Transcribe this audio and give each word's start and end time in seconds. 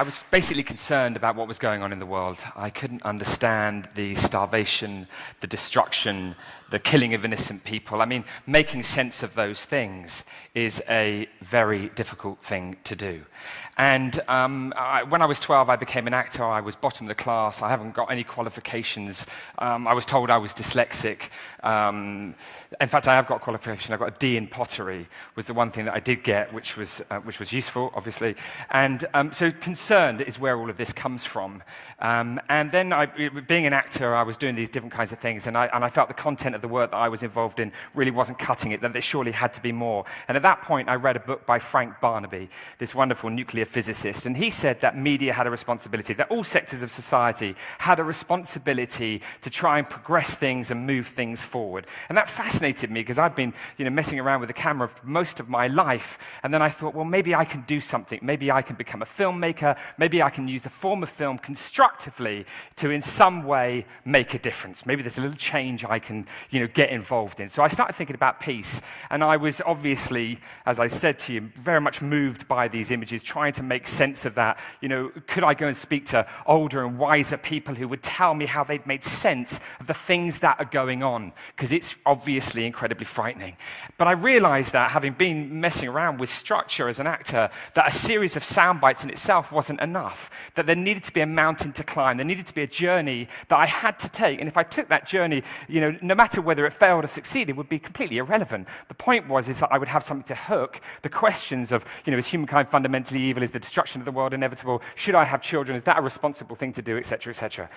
I 0.00 0.02
was 0.02 0.24
basically 0.30 0.62
concerned 0.62 1.14
about 1.14 1.36
what 1.36 1.46
was 1.46 1.58
going 1.58 1.82
on 1.82 1.92
in 1.92 1.98
the 1.98 2.06
world. 2.06 2.38
I 2.56 2.70
couldn't 2.70 3.02
understand 3.02 3.86
the 3.96 4.14
starvation, 4.14 5.06
the 5.40 5.46
destruction, 5.46 6.36
the 6.70 6.78
killing 6.78 7.12
of 7.12 7.22
innocent 7.22 7.64
people. 7.64 8.00
I 8.00 8.06
mean, 8.06 8.24
making 8.46 8.82
sense 8.84 9.22
of 9.22 9.34
those 9.34 9.62
things 9.66 10.24
is 10.54 10.82
a 10.88 11.28
very 11.42 11.90
difficult 11.90 12.42
thing 12.42 12.78
to 12.84 12.96
do. 12.96 13.26
And 13.80 14.20
um, 14.28 14.74
I, 14.76 15.04
when 15.04 15.22
I 15.22 15.24
was 15.24 15.40
12, 15.40 15.70
I 15.70 15.76
became 15.76 16.06
an 16.06 16.12
actor. 16.12 16.44
I 16.44 16.60
was 16.60 16.76
bottom 16.76 17.06
of 17.06 17.08
the 17.08 17.14
class. 17.14 17.62
I 17.62 17.70
haven't 17.70 17.94
got 17.94 18.12
any 18.12 18.24
qualifications. 18.24 19.26
Um, 19.58 19.88
I 19.88 19.94
was 19.94 20.04
told 20.04 20.28
I 20.28 20.36
was 20.36 20.52
dyslexic. 20.52 21.30
Um, 21.62 22.34
in 22.78 22.88
fact, 22.88 23.08
I 23.08 23.14
have 23.14 23.26
got 23.26 23.40
qualification. 23.40 23.94
I 23.94 23.96
got 23.96 24.14
a 24.14 24.18
D 24.18 24.36
in 24.36 24.48
pottery, 24.48 25.06
was 25.34 25.46
the 25.46 25.54
one 25.54 25.70
thing 25.70 25.86
that 25.86 25.94
I 25.94 26.00
did 26.00 26.22
get, 26.22 26.52
which 26.52 26.76
was, 26.76 27.00
uh, 27.08 27.20
which 27.20 27.38
was 27.38 27.54
useful, 27.54 27.90
obviously. 27.94 28.36
And 28.70 29.02
um, 29.14 29.32
so 29.32 29.50
concerned 29.50 30.20
is 30.20 30.38
where 30.38 30.58
all 30.58 30.68
of 30.68 30.76
this 30.76 30.92
comes 30.92 31.24
from. 31.24 31.62
Um, 32.00 32.38
and 32.50 32.70
then, 32.70 32.92
I, 32.92 33.06
being 33.06 33.64
an 33.64 33.72
actor, 33.72 34.14
I 34.14 34.24
was 34.24 34.36
doing 34.36 34.56
these 34.56 34.68
different 34.68 34.92
kinds 34.92 35.10
of 35.10 35.18
things, 35.18 35.46
and 35.46 35.56
I, 35.56 35.66
and 35.66 35.84
I 35.84 35.88
felt 35.88 36.08
the 36.08 36.14
content 36.14 36.54
of 36.54 36.60
the 36.60 36.68
work 36.68 36.90
that 36.90 36.96
I 36.98 37.08
was 37.08 37.22
involved 37.22 37.60
in 37.60 37.72
really 37.94 38.10
wasn't 38.10 38.38
cutting 38.38 38.72
it, 38.72 38.82
that 38.82 38.92
there 38.92 39.02
surely 39.02 39.32
had 39.32 39.54
to 39.54 39.62
be 39.62 39.72
more. 39.72 40.04
And 40.28 40.36
at 40.36 40.42
that 40.42 40.62
point, 40.62 40.90
I 40.90 40.96
read 40.96 41.16
a 41.16 41.20
book 41.20 41.46
by 41.46 41.58
Frank 41.58 41.94
Barnaby, 42.00 42.50
this 42.78 42.94
wonderful 42.94 43.30
nuclear 43.30 43.64
physicist, 43.70 44.26
and 44.26 44.36
he 44.36 44.50
said 44.50 44.80
that 44.80 44.96
media 44.96 45.32
had 45.32 45.46
a 45.46 45.50
responsibility, 45.50 46.12
that 46.14 46.30
all 46.30 46.42
sectors 46.42 46.82
of 46.82 46.90
society 46.90 47.54
had 47.78 48.00
a 48.00 48.04
responsibility 48.04 49.22
to 49.42 49.48
try 49.48 49.78
and 49.78 49.88
progress 49.88 50.34
things 50.34 50.70
and 50.70 50.86
move 50.86 51.06
things 51.06 51.42
forward. 51.44 51.86
And 52.08 52.18
that 52.18 52.28
fascinated 52.28 52.90
me 52.90 53.00
because 53.00 53.18
I'd 53.18 53.36
been 53.36 53.54
you 53.78 53.84
know, 53.84 53.90
messing 53.90 54.18
around 54.18 54.40
with 54.40 54.48
the 54.48 54.54
camera 54.54 54.88
for 54.88 55.06
most 55.06 55.38
of 55.38 55.48
my 55.48 55.68
life. 55.68 56.18
And 56.42 56.52
then 56.52 56.62
I 56.62 56.68
thought, 56.68 56.94
well, 56.94 57.04
maybe 57.04 57.32
I 57.32 57.44
can 57.44 57.62
do 57.62 57.78
something. 57.80 58.18
Maybe 58.22 58.50
I 58.50 58.62
can 58.62 58.74
become 58.74 59.02
a 59.02 59.06
filmmaker. 59.06 59.78
Maybe 59.98 60.20
I 60.20 60.30
can 60.30 60.48
use 60.48 60.62
the 60.62 60.70
form 60.70 61.02
of 61.04 61.08
film 61.08 61.38
constructively 61.38 62.46
to, 62.76 62.90
in 62.90 63.02
some 63.02 63.44
way, 63.44 63.86
make 64.04 64.34
a 64.34 64.38
difference. 64.38 64.84
Maybe 64.84 65.02
there's 65.02 65.18
a 65.18 65.22
little 65.22 65.36
change 65.36 65.84
I 65.84 66.00
can 66.00 66.26
you 66.50 66.58
know, 66.60 66.66
get 66.66 66.90
involved 66.90 67.38
in. 67.38 67.48
So 67.48 67.62
I 67.62 67.68
started 67.68 67.94
thinking 67.94 68.16
about 68.16 68.40
peace. 68.40 68.80
And 69.10 69.22
I 69.22 69.36
was 69.36 69.62
obviously, 69.64 70.40
as 70.66 70.80
I 70.80 70.88
said 70.88 71.18
to 71.20 71.32
you, 71.32 71.52
very 71.56 71.80
much 71.80 72.02
moved 72.02 72.48
by 72.48 72.66
these 72.66 72.90
images, 72.90 73.22
trying 73.22 73.49
to 73.52 73.62
make 73.62 73.88
sense 73.88 74.24
of 74.24 74.34
that. 74.34 74.58
You 74.80 74.88
know, 74.88 75.12
could 75.26 75.44
I 75.44 75.54
go 75.54 75.66
and 75.66 75.76
speak 75.76 76.06
to 76.06 76.26
older 76.46 76.84
and 76.84 76.98
wiser 76.98 77.36
people 77.36 77.74
who 77.74 77.88
would 77.88 78.02
tell 78.02 78.34
me 78.34 78.46
how 78.46 78.64
they've 78.64 78.86
made 78.86 79.02
sense 79.04 79.60
of 79.78 79.86
the 79.86 79.94
things 79.94 80.40
that 80.40 80.58
are 80.58 80.64
going 80.64 81.02
on? 81.02 81.32
Because 81.56 81.72
it's 81.72 81.94
obviously 82.06 82.66
incredibly 82.66 83.06
frightening. 83.06 83.56
But 83.98 84.08
I 84.08 84.12
realized 84.12 84.72
that, 84.72 84.90
having 84.90 85.12
been 85.12 85.60
messing 85.60 85.88
around 85.88 86.18
with 86.18 86.30
structure 86.30 86.88
as 86.88 87.00
an 87.00 87.06
actor, 87.06 87.50
that 87.74 87.88
a 87.88 87.90
series 87.90 88.36
of 88.36 88.44
sound 88.44 88.80
bites 88.80 89.04
in 89.04 89.10
itself 89.10 89.52
wasn't 89.52 89.80
enough. 89.80 90.30
That 90.54 90.66
there 90.66 90.76
needed 90.76 91.04
to 91.04 91.12
be 91.12 91.20
a 91.20 91.26
mountain 91.26 91.72
to 91.72 91.84
climb. 91.84 92.16
There 92.16 92.26
needed 92.26 92.46
to 92.46 92.54
be 92.54 92.62
a 92.62 92.66
journey 92.66 93.28
that 93.48 93.56
I 93.56 93.66
had 93.66 93.98
to 94.00 94.08
take. 94.08 94.40
And 94.40 94.48
if 94.48 94.56
I 94.56 94.62
took 94.62 94.88
that 94.88 95.06
journey, 95.06 95.42
you 95.68 95.80
know, 95.80 95.96
no 96.00 96.14
matter 96.14 96.40
whether 96.40 96.66
it 96.66 96.72
failed 96.72 97.04
or 97.04 97.08
succeeded, 97.08 97.50
it 97.50 97.56
would 97.56 97.68
be 97.68 97.78
completely 97.78 98.18
irrelevant. 98.18 98.68
The 98.88 98.94
point 98.94 99.28
was 99.28 99.48
is 99.48 99.60
that 99.60 99.72
I 99.72 99.78
would 99.78 99.88
have 99.88 100.02
something 100.02 100.26
to 100.28 100.34
hook 100.34 100.80
the 101.02 101.08
questions 101.08 101.72
of, 101.72 101.84
you 102.04 102.12
know, 102.12 102.18
is 102.18 102.26
humankind 102.26 102.68
fundamentally 102.68 103.20
evil? 103.20 103.39
Is 103.42 103.50
the 103.50 103.58
destruction 103.58 104.00
of 104.00 104.04
the 104.04 104.12
world 104.12 104.34
inevitable? 104.34 104.82
Should 104.94 105.14
I 105.14 105.24
have 105.24 105.42
children? 105.42 105.76
Is 105.76 105.84
that 105.84 105.98
a 105.98 106.02
responsible 106.02 106.56
thing 106.56 106.72
to 106.74 106.82
do, 106.82 106.96
etc., 106.96 107.30
etc.? 107.30 107.68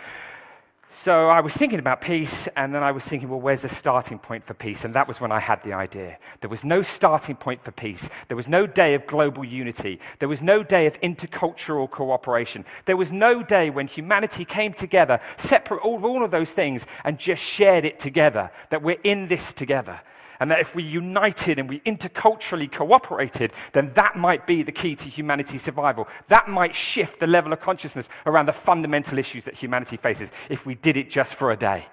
So 0.95 1.27
I 1.27 1.41
was 1.41 1.55
thinking 1.55 1.79
about 1.79 2.01
peace, 2.01 2.47
and 2.55 2.73
then 2.73 2.83
I 2.83 2.91
was 2.91 3.03
thinking, 3.03 3.27
well, 3.27 3.41
where's 3.41 3.63
the 3.63 3.67
starting 3.67 4.19
point 4.19 4.43
for 4.43 4.53
peace? 4.53 4.85
And 4.85 4.93
that 4.93 5.07
was 5.07 5.19
when 5.19 5.31
I 5.31 5.39
had 5.39 5.63
the 5.63 5.73
idea. 5.73 6.19
There 6.39 6.51
was 6.51 6.63
no 6.63 6.83
starting 6.83 7.35
point 7.35 7.63
for 7.63 7.71
peace. 7.71 8.11
There 8.27 8.37
was 8.37 8.47
no 8.47 8.67
day 8.67 8.93
of 8.93 9.07
global 9.07 9.43
unity. 9.43 9.99
There 10.19 10.29
was 10.29 10.43
no 10.43 10.61
day 10.61 10.85
of 10.85 11.01
intercultural 11.01 11.89
cooperation. 11.89 12.63
There 12.85 12.95
was 12.95 13.11
no 13.11 13.41
day 13.41 13.71
when 13.71 13.87
humanity 13.87 14.45
came 14.45 14.71
together, 14.71 15.19
separate 15.35 15.81
all, 15.81 16.05
all 16.05 16.23
of 16.23 16.29
those 16.29 16.51
things, 16.51 16.85
and 17.03 17.17
just 17.17 17.41
shared 17.41 17.85
it 17.85 17.97
together, 17.97 18.51
that 18.69 18.83
we're 18.83 19.01
in 19.03 19.27
this 19.27 19.51
together. 19.51 19.99
And 20.39 20.49
that 20.51 20.59
if 20.59 20.75
we 20.75 20.83
united 20.83 21.59
and 21.59 21.69
we 21.69 21.79
interculturally 21.81 22.71
cooperated, 22.71 23.51
then 23.73 23.91
that 23.93 24.15
might 24.15 24.47
be 24.47 24.63
the 24.63 24.71
key 24.71 24.95
to 24.95 25.09
humanity's 25.09 25.61
survival. 25.61 26.07
That 26.27 26.49
might 26.49 26.75
shift 26.75 27.19
the 27.19 27.27
level 27.27 27.53
of 27.53 27.59
consciousness 27.59 28.09
around 28.25 28.47
the 28.47 28.53
fundamental 28.53 29.17
issues 29.17 29.45
that 29.45 29.55
humanity 29.55 29.97
faces 29.97 30.31
if 30.49 30.65
we 30.65 30.75
did 30.75 30.97
it 30.97 31.09
just 31.09 31.35
for 31.35 31.51
a 31.51 31.57
day. 31.57 31.87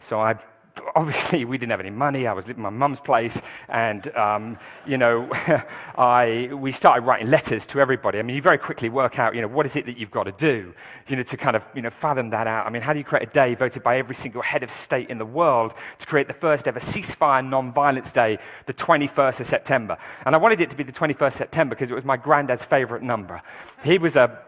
So 0.00 0.20
I 0.20 0.36
obviously 0.94 1.44
we 1.44 1.58
didn't 1.58 1.70
have 1.70 1.80
any 1.80 1.90
money. 1.90 2.26
I 2.26 2.32
was 2.32 2.46
living 2.46 2.58
in 2.58 2.62
my 2.64 2.70
mum's 2.70 3.00
place, 3.00 3.40
and 3.68 4.14
um, 4.16 4.58
you 4.86 4.98
know, 4.98 5.28
I 5.96 6.50
we 6.52 6.72
started 6.72 7.06
writing 7.06 7.30
letters 7.30 7.66
to 7.68 7.80
everybody. 7.80 8.18
I 8.18 8.22
mean, 8.22 8.36
you 8.36 8.42
very 8.42 8.58
quickly 8.58 8.88
work 8.88 9.18
out, 9.18 9.34
you 9.34 9.40
know, 9.40 9.48
what 9.48 9.66
is 9.66 9.76
it 9.76 9.86
that 9.86 9.96
you've 9.96 10.10
got 10.10 10.24
to 10.24 10.32
do, 10.32 10.74
you 11.08 11.16
know, 11.16 11.22
to 11.22 11.36
kind 11.36 11.56
of 11.56 11.66
you 11.74 11.82
know 11.82 11.90
fathom 11.90 12.30
that 12.30 12.46
out. 12.46 12.66
I 12.66 12.70
mean, 12.70 12.82
how 12.82 12.92
do 12.92 12.98
you 12.98 13.04
create 13.04 13.28
a 13.28 13.32
day 13.32 13.54
voted 13.54 13.82
by 13.82 13.98
every 13.98 14.14
single 14.14 14.42
head 14.42 14.62
of 14.62 14.70
state 14.70 15.10
in 15.10 15.18
the 15.18 15.26
world 15.26 15.74
to 15.98 16.06
create 16.06 16.28
the 16.28 16.34
first 16.34 16.68
ever 16.68 16.80
ceasefire 16.80 17.46
non-violence 17.46 18.12
day, 18.12 18.38
the 18.66 18.74
21st 18.74 19.40
of 19.40 19.46
September? 19.46 19.96
And 20.24 20.34
I 20.34 20.38
wanted 20.38 20.60
it 20.60 20.70
to 20.70 20.76
be 20.76 20.82
the 20.82 20.92
21st 20.92 21.32
September 21.32 21.74
because 21.74 21.90
it 21.90 21.94
was 21.94 22.04
my 22.04 22.16
granddad's 22.16 22.64
favorite 22.64 23.02
number. 23.02 23.42
He 23.82 23.98
was 23.98 24.16
a 24.16 24.40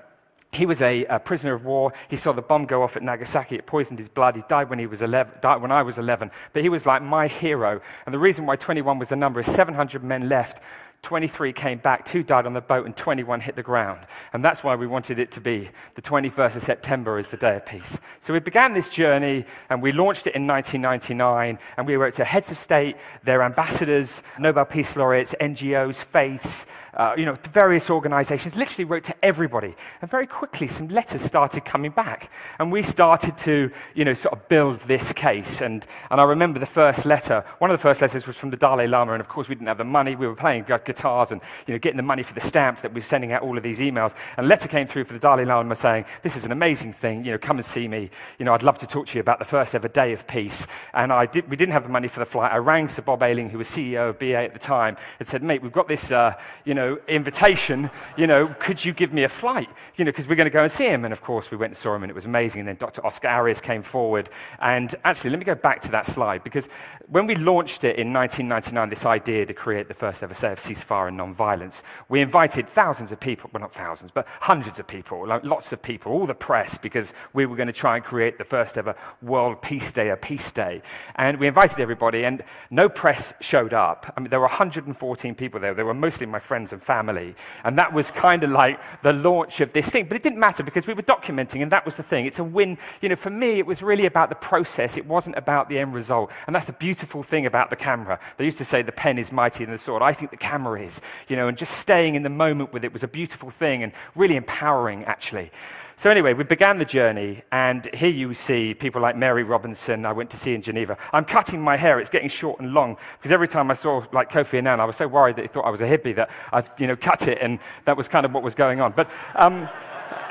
he 0.53 0.65
was 0.65 0.81
a, 0.81 1.05
a, 1.07 1.19
prisoner 1.19 1.53
of 1.53 1.65
war. 1.65 1.93
He 2.09 2.17
saw 2.17 2.33
the 2.33 2.43
bomb 2.43 2.65
go 2.65 2.83
off 2.83 2.97
at 2.97 3.03
Nagasaki. 3.03 3.57
It 3.57 3.67
poisoned 3.67 3.99
his 3.99 4.09
blood. 4.09 4.35
He 4.35 4.43
died 4.49 4.71
when, 4.71 4.79
he 4.79 4.87
was 4.87 5.03
11, 5.03 5.35
died 5.43 5.61
when 5.61 5.71
I 5.71 5.83
was 5.83 5.99
11. 5.99 6.31
But 6.53 6.63
he 6.63 6.71
was 6.71 6.87
like 6.87 7.03
my 7.03 7.27
hero. 7.27 7.81
And 8.07 8.15
the 8.15 8.19
reason 8.19 8.47
why 8.47 8.57
21 8.57 8.99
was 8.99 9.11
the 9.11 9.17
number 9.17 9.41
is 9.41 9.47
700 9.47 10.03
men 10.03 10.29
left 10.29 10.63
23 11.03 11.53
came 11.53 11.79
back, 11.79 12.05
two 12.05 12.23
died 12.23 12.45
on 12.45 12.53
the 12.53 12.61
boat, 12.61 12.85
and 12.85 12.97
21 12.97 13.41
hit 13.41 13.57
the 13.57 13.63
ground. 13.63 14.01
And 14.33 14.45
that's 14.45 14.65
why 14.65 14.75
we 14.75 14.87
wanted 14.87 15.19
it 15.19 15.31
to 15.33 15.41
be 15.41 15.71
the 15.95 16.03
21st 16.03 16.57
of 16.57 16.63
September 16.63 17.19
as 17.19 17.29
the 17.29 17.37
Day 17.37 17.57
of 17.57 17.65
Peace. 17.65 17.99
So 18.21 18.33
we 18.33 18.41
began 18.41 18.75
this 18.75 18.91
journey, 18.91 19.47
and 19.71 19.81
we 19.81 19.93
launched 19.93 20.27
it 20.27 20.35
in 20.35 20.47
1999, 20.47 21.59
and 21.77 21.87
we 21.87 21.97
wrote 21.97 22.15
to 22.15 22.25
heads 22.25 22.51
of 22.51 22.59
state, 22.59 22.97
their 23.23 23.43
ambassadors, 23.43 24.23
Nobel 24.39 24.65
Peace 24.65 24.97
Laureates, 24.97 25.35
NGOs, 25.41 25.97
faiths, 25.97 26.67
uh, 26.95 27.15
you 27.17 27.25
know, 27.25 27.37
various 27.53 27.91
organizations, 27.91 28.57
literally 28.57 28.85
wrote 28.85 29.05
to 29.05 29.15
everybody. 29.25 29.77
And 30.03 30.11
very 30.11 30.27
quickly, 30.27 30.67
some 30.67 30.89
letters 30.89 31.23
started 31.23 31.65
coming 31.65 31.93
back. 31.93 32.31
And 32.59 32.73
we 32.73 32.83
started 32.83 33.39
to, 33.39 33.71
you 33.95 34.05
know, 34.05 34.15
sort 34.15 34.35
of 34.35 34.49
build 34.49 34.81
this 34.81 35.13
case. 35.13 35.61
And, 35.61 35.87
and 36.11 36.21
I 36.21 36.25
remember 36.25 36.59
the 36.59 36.67
first 36.67 37.07
letter, 37.07 37.45
one 37.59 37.71
of 37.71 37.79
the 37.79 37.83
first 37.83 38.03
letters 38.03 38.27
was 38.27 38.37
from 38.37 38.51
the 38.51 38.57
Dalai 38.57 38.89
Lama, 38.89 39.13
and 39.13 39.21
of 39.21 39.29
course, 39.29 39.49
we 39.49 39.55
didn't 39.55 39.69
have 39.69 39.79
the 39.79 39.85
money. 39.85 40.17
We 40.17 40.27
were 40.27 40.35
playing 40.35 40.65
guitars 40.89 41.31
and 41.31 41.41
you 41.67 41.75
know, 41.75 41.79
getting 41.79 41.97
the 41.97 42.03
money 42.03 42.25
for 42.25 42.35
the 42.35 42.41
stamps 42.41 42.83
that 42.83 42.93
we 42.93 42.97
were 42.99 43.05
sending 43.05 43.33
out 43.33 43.43
all 43.43 43.57
of 43.57 43.63
these 43.63 43.79
emails. 43.79 44.15
And 44.37 44.47
a 44.47 44.49
letter 44.49 44.69
came 44.69 44.87
through 44.87 45.05
for 45.05 45.13
the 45.13 45.19
Dalai 45.19 45.45
Lama 45.45 45.77
saying, 45.77 46.05
This 46.23 46.37
is 46.37 46.45
an 46.45 46.53
amazing 46.53 46.93
thing. 46.93 47.25
You 47.25 47.33
know, 47.33 47.39
come 47.39 47.59
and 47.59 47.65
see 47.65 47.87
me. 47.87 48.11
You 48.39 48.45
know, 48.45 48.55
I'd 48.55 48.63
love 48.63 48.79
to 48.79 48.87
talk 48.87 49.07
to 49.09 49.15
you 49.15 49.21
about 49.21 49.39
the 49.39 49.45
first 49.45 49.75
ever 49.75 49.89
day 49.89 50.13
of 50.13 50.27
peace. 50.27 50.67
And 50.95 51.13
I 51.13 51.27
did, 51.27 51.49
we 51.49 51.57
didn't 51.57 51.73
have 51.73 51.85
the 51.85 51.89
money 51.91 52.09
for 52.09 52.21
the 52.21 52.27
flight. 52.27 52.53
I 52.53 52.57
rang 52.57 52.89
Sir 52.89 53.03
Bob 53.03 53.23
Ayling, 53.23 53.51
who 53.51 53.59
was 53.59 53.69
CEO 53.69 54.11
of 54.11 54.19
BA 54.19 54.37
at 54.37 54.53
the 54.53 54.59
time, 54.59 54.97
and 55.19 55.29
said, 55.29 55.43
Mate, 55.43 55.63
we've 55.63 55.73
got 55.73 55.87
this, 55.87 56.11
uh, 56.11 56.35
you 56.65 56.75
know, 56.75 56.99
invitation. 57.07 57.91
You 58.17 58.27
know, 58.27 58.55
could 58.59 58.85
you 58.85 58.93
give 58.93 59.13
me 59.13 59.25
a 59.25 59.29
flight? 59.29 59.69
You 59.97 60.05
know, 60.05 60.11
because 60.11 60.29
we're 60.29 60.37
going 60.37 60.47
to 60.47 60.51
go 60.51 60.63
and 60.63 60.73
see 60.73 60.87
him. 60.87 61.05
And 61.05 61.13
of 61.13 61.21
course, 61.23 61.51
we 61.51 61.57
went 61.57 61.71
and 61.73 61.77
saw 61.77 61.95
him, 61.95 62.03
and 62.03 62.11
it 62.11 62.15
was 62.15 62.25
amazing. 62.25 62.61
And 62.61 62.69
then 62.69 62.77
Dr. 62.77 63.05
Oscar 63.05 63.29
Arias 63.29 63.61
came 63.61 63.83
forward. 63.83 64.31
And 64.61 64.95
actually, 65.05 65.31
let 65.31 65.39
me 65.39 65.45
go 65.45 65.55
back 65.55 65.81
to 65.83 65.91
that 65.93 66.07
slide 66.07 66.43
because 66.43 66.69
when 67.09 67.27
we 67.27 67.35
launched 67.35 67.85
it 67.85 67.97
in 67.97 68.13
1999, 68.13 68.91
this 68.91 69.07
idea 69.07 69.47
to 69.47 69.55
create 69.55 69.89
the 69.89 69.95
first 69.95 70.23
ever 70.23 70.29
of 70.33 70.61
ceasefire 70.79 71.09
and 71.09 71.17
non-violence, 71.17 71.83
we 72.09 72.21
invited 72.21 72.69
thousands 72.69 73.13
of 73.13 73.21
people, 73.21 73.51
well, 73.53 73.61
not 73.61 73.75
thousands, 73.75 74.11
but 74.11 74.27
hundreds 74.41 74.79
of 74.79 74.87
people, 74.87 75.27
lots 75.43 75.73
of 75.73 75.83
people, 75.83 76.13
all 76.13 76.27
the 76.27 76.35
press, 76.35 76.79
because 76.79 77.13
we 77.33 77.47
were 77.47 77.57
going 77.57 77.67
to 77.67 77.73
try 77.73 77.97
and 77.97 78.05
create 78.05 78.39
the 78.39 78.45
first 78.45 78.79
ever 78.79 78.95
World 79.23 79.63
Peace 79.63 79.93
Day, 79.93 80.11
a 80.11 80.17
peace 80.17 80.53
day. 80.53 80.83
And 81.17 81.39
we 81.39 81.47
invited 81.47 81.81
everybody, 81.81 82.25
and 82.25 82.43
no 82.71 82.89
press 82.89 83.33
showed 83.41 83.75
up. 83.75 84.13
I 84.17 84.21
mean, 84.21 84.31
there 84.31 84.41
were 84.41 84.47
114 84.47 85.35
people 85.35 85.61
there. 85.61 85.75
They 85.75 85.83
were 85.83 85.95
mostly 85.95 86.27
my 86.27 86.39
friends 86.39 86.73
and 86.73 86.83
family. 86.83 87.35
And 87.65 87.79
that 87.79 87.93
was 87.93 88.11
kind 88.11 88.45
of 88.45 88.51
like 88.51 88.81
the 89.03 89.13
launch 89.13 89.61
of 89.61 89.73
this 89.73 89.89
thing. 89.89 90.07
But 90.07 90.17
it 90.17 90.23
didn't 90.23 90.39
matter 90.39 90.63
because 90.63 90.87
we 90.87 90.95
were 90.95 91.03
documenting, 91.03 91.63
and 91.63 91.73
that 91.73 91.85
was 91.85 91.97
the 91.97 92.03
thing. 92.03 92.27
It's 92.27 92.39
a 92.39 92.45
win. 92.45 92.79
You 93.01 93.09
know, 93.09 93.17
for 93.17 93.31
me, 93.31 93.59
it 93.59 93.67
was 93.67 93.83
really 93.83 94.07
about 94.07 94.29
the 94.29 94.35
process. 94.35 94.97
It 94.97 95.07
wasn't 95.07 95.37
about 95.37 95.69
the 95.69 95.79
end 95.79 95.95
result. 95.95 96.31
And 96.47 96.55
that's 96.55 96.67
the 96.67 96.73
beautiful 96.73 97.23
thing 97.23 97.47
about 97.47 97.71
the 97.71 97.77
camera. 97.77 98.19
They 98.37 98.45
used 98.45 98.59
to 98.59 98.65
say 98.65 98.83
the 98.83 98.93
pen 98.93 99.19
is 99.19 99.33
mightier 99.33 99.67
than 99.67 99.73
the 99.73 99.79
sword. 99.79 100.03
I 100.03 100.13
think 100.13 100.31
the 100.31 100.37
camera 100.37 100.68
is, 100.77 101.01
you 101.29 101.37
know, 101.37 101.49
and 101.49 101.57
just 101.57 101.79
staying 101.79 102.15
in 102.15 102.23
the 102.23 102.29
moment 102.29 102.73
with 102.73 102.85
it 102.85 102.93
was 102.93 103.03
a 103.03 103.09
beautiful 103.09 103.51
thing 103.51 103.83
and 103.83 103.93
really 104.15 104.37
empowering, 104.37 105.05
actually. 105.05 105.51
So, 105.97 106.11
anyway, 106.11 106.33
we 106.33 106.45
began 106.45 106.79
the 106.79 106.85
journey, 106.85 107.43
and 107.51 107.93
here 107.93 108.09
you 108.09 108.33
see 108.33 108.73
people 108.73 109.03
like 109.03 109.17
Mary 109.17 109.43
Robinson, 109.43 110.07
I 110.07 110.13
went 110.13 110.31
to 110.31 110.37
see 110.37 110.55
in 110.55 110.63
Geneva. 110.63 110.97
I'm 111.13 111.25
cutting 111.25 111.61
my 111.61 111.77
hair, 111.77 111.99
it's 111.99 112.09
getting 112.09 112.29
short 112.29 112.61
and 112.61 112.73
long, 112.73 112.97
because 113.19 113.33
every 113.33 113.49
time 113.49 113.69
I 113.69 113.75
saw 113.75 114.05
like 114.13 114.31
Kofi 114.31 114.59
Annan, 114.59 114.79
I 114.79 114.85
was 114.85 114.95
so 114.95 115.09
worried 115.09 115.35
that 115.37 115.43
he 115.43 115.49
thought 115.49 115.65
I 115.65 115.71
was 115.71 115.81
a 115.81 115.89
hippie 115.89 116.15
that 116.15 116.31
I, 116.53 116.63
you 116.79 116.87
know, 116.87 116.95
cut 116.95 117.27
it, 117.27 117.39
and 117.41 117.59
that 117.85 117.97
was 117.97 118.07
kind 118.07 118.25
of 118.25 118.33
what 118.33 118.45
was 118.45 118.55
going 118.55 118.81
on. 118.81 118.93
But, 118.93 119.11
um, 119.35 119.69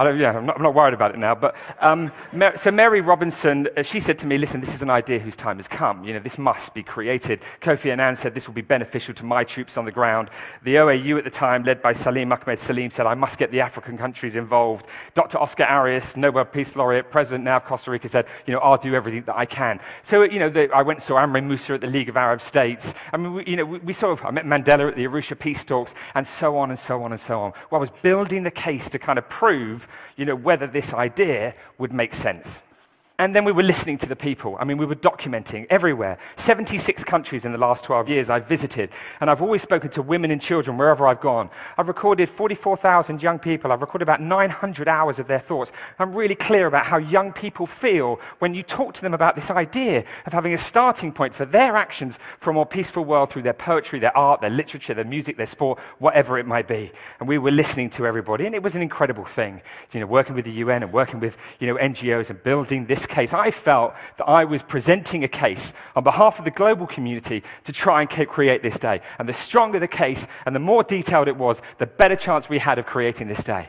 I 0.00 0.04
don't, 0.04 0.18
yeah, 0.18 0.34
I'm 0.34 0.46
not, 0.46 0.56
I'm 0.56 0.62
not, 0.62 0.74
worried 0.74 0.94
about 0.94 1.14
it 1.14 1.18
now. 1.18 1.34
But 1.34 1.54
um, 1.78 2.10
so 2.56 2.70
Mary 2.70 3.02
Robinson, 3.02 3.68
uh, 3.76 3.82
she 3.82 4.00
said 4.00 4.16
to 4.20 4.26
me, 4.26 4.38
"Listen, 4.38 4.58
this 4.62 4.72
is 4.72 4.80
an 4.80 4.88
idea 4.88 5.18
whose 5.18 5.36
time 5.36 5.58
has 5.58 5.68
come. 5.68 6.04
You 6.04 6.14
know, 6.14 6.20
this 6.20 6.38
must 6.38 6.72
be 6.72 6.82
created." 6.82 7.40
Kofi 7.60 7.92
Annan 7.92 8.16
said 8.16 8.32
this 8.32 8.46
will 8.46 8.54
be 8.54 8.62
beneficial 8.62 9.12
to 9.12 9.26
my 9.26 9.44
troops 9.44 9.76
on 9.76 9.84
the 9.84 9.92
ground. 9.92 10.30
The 10.62 10.76
OAU 10.76 11.18
at 11.18 11.24
the 11.24 11.30
time, 11.30 11.64
led 11.64 11.82
by 11.82 11.92
Salim 11.92 12.32
Ahmed 12.32 12.58
Salim, 12.58 12.90
said, 12.90 13.04
"I 13.04 13.14
must 13.14 13.36
get 13.36 13.50
the 13.50 13.60
African 13.60 13.98
countries 13.98 14.36
involved." 14.36 14.86
Dr. 15.12 15.36
Oscar 15.36 15.64
Arias, 15.64 16.16
Nobel 16.16 16.46
Peace 16.46 16.76
Laureate, 16.76 17.10
President 17.10 17.44
now 17.44 17.56
of 17.56 17.66
Costa 17.66 17.90
Rica, 17.90 18.08
said, 18.08 18.24
"You 18.46 18.54
know, 18.54 18.60
I'll 18.60 18.78
do 18.78 18.94
everything 18.94 19.24
that 19.24 19.36
I 19.36 19.44
can." 19.44 19.80
So 20.02 20.22
you 20.22 20.38
know, 20.38 20.48
the, 20.48 20.70
I 20.74 20.80
went 20.80 21.00
and 21.00 21.02
saw 21.02 21.18
Amr 21.18 21.42
Moussa 21.42 21.74
at 21.74 21.82
the 21.82 21.88
League 21.88 22.08
of 22.08 22.16
Arab 22.16 22.40
States. 22.40 22.94
I 23.12 23.18
mean, 23.18 23.34
we, 23.34 23.44
you 23.44 23.56
know, 23.56 23.66
we, 23.66 23.78
we 23.80 23.92
sort 23.92 24.18
of 24.18 24.24
I 24.24 24.30
met 24.30 24.46
Mandela 24.46 24.88
at 24.88 24.96
the 24.96 25.04
Arusha 25.04 25.38
peace 25.38 25.62
talks, 25.62 25.94
and 26.14 26.26
so 26.26 26.56
on 26.56 26.70
and 26.70 26.78
so 26.78 27.02
on 27.02 27.12
and 27.12 27.20
so 27.20 27.38
on. 27.42 27.52
Well, 27.70 27.78
I 27.78 27.82
was 27.82 27.90
building 27.90 28.44
the 28.44 28.50
case 28.50 28.88
to 28.88 28.98
kind 28.98 29.18
of 29.18 29.28
prove, 29.28 29.88
you 30.16 30.24
know, 30.24 30.34
whether 30.34 30.66
this 30.66 30.92
idea 30.94 31.54
would 31.78 31.92
make 31.92 32.14
sense. 32.14 32.62
And 33.20 33.36
then 33.36 33.44
we 33.44 33.52
were 33.52 33.62
listening 33.62 33.98
to 33.98 34.08
the 34.08 34.16
people. 34.16 34.56
I 34.58 34.64
mean, 34.64 34.78
we 34.78 34.86
were 34.86 34.94
documenting 34.94 35.66
everywhere. 35.68 36.16
76 36.36 37.04
countries 37.04 37.44
in 37.44 37.52
the 37.52 37.58
last 37.58 37.84
12 37.84 38.08
years 38.08 38.30
I've 38.30 38.48
visited. 38.48 38.92
And 39.20 39.28
I've 39.28 39.42
always 39.42 39.60
spoken 39.60 39.90
to 39.90 40.00
women 40.00 40.30
and 40.30 40.40
children 40.40 40.78
wherever 40.78 41.06
I've 41.06 41.20
gone. 41.20 41.50
I've 41.76 41.88
recorded 41.88 42.30
44,000 42.30 43.22
young 43.22 43.38
people. 43.38 43.72
I've 43.72 43.82
recorded 43.82 44.04
about 44.04 44.22
900 44.22 44.88
hours 44.88 45.18
of 45.18 45.26
their 45.26 45.38
thoughts. 45.38 45.70
I'm 45.98 46.14
really 46.14 46.34
clear 46.34 46.66
about 46.66 46.86
how 46.86 46.96
young 46.96 47.30
people 47.30 47.66
feel 47.66 48.18
when 48.38 48.54
you 48.54 48.62
talk 48.62 48.94
to 48.94 49.02
them 49.02 49.12
about 49.12 49.34
this 49.34 49.50
idea 49.50 50.04
of 50.24 50.32
having 50.32 50.54
a 50.54 50.58
starting 50.58 51.12
point 51.12 51.34
for 51.34 51.44
their 51.44 51.76
actions 51.76 52.18
for 52.38 52.48
a 52.48 52.54
more 52.54 52.64
peaceful 52.64 53.04
world 53.04 53.28
through 53.28 53.42
their 53.42 53.52
poetry, 53.52 53.98
their 53.98 54.16
art, 54.16 54.40
their 54.40 54.48
literature, 54.48 54.94
their 54.94 55.04
music, 55.04 55.36
their 55.36 55.44
sport, 55.44 55.78
whatever 55.98 56.38
it 56.38 56.46
might 56.46 56.66
be. 56.66 56.90
And 57.18 57.28
we 57.28 57.36
were 57.36 57.50
listening 57.50 57.90
to 57.90 58.06
everybody. 58.06 58.46
And 58.46 58.54
it 58.54 58.62
was 58.62 58.76
an 58.76 58.80
incredible 58.80 59.26
thing. 59.26 59.60
You 59.92 60.00
know, 60.00 60.06
working 60.06 60.34
with 60.34 60.46
the 60.46 60.52
UN 60.52 60.82
and 60.82 60.90
working 60.90 61.20
with, 61.20 61.36
you 61.58 61.66
know, 61.66 61.74
NGOs 61.74 62.30
and 62.30 62.42
building 62.42 62.86
this 62.86 63.09
case, 63.10 63.34
I 63.34 63.50
felt 63.50 63.94
that 64.16 64.24
I 64.24 64.44
was 64.44 64.62
presenting 64.62 65.24
a 65.24 65.28
case 65.28 65.74
on 65.94 66.04
behalf 66.04 66.38
of 66.38 66.44
the 66.44 66.50
global 66.50 66.86
community 66.86 67.42
to 67.64 67.72
try 67.72 68.00
and 68.00 68.08
create 68.08 68.62
this 68.62 68.78
day. 68.78 69.00
And 69.18 69.28
the 69.28 69.34
stronger 69.34 69.78
the 69.78 69.88
case 69.88 70.26
and 70.46 70.54
the 70.54 70.60
more 70.60 70.82
detailed 70.82 71.28
it 71.28 71.36
was, 71.36 71.60
the 71.78 71.86
better 71.86 72.16
chance 72.16 72.48
we 72.48 72.58
had 72.58 72.78
of 72.78 72.86
creating 72.86 73.28
this 73.28 73.44
day. 73.44 73.68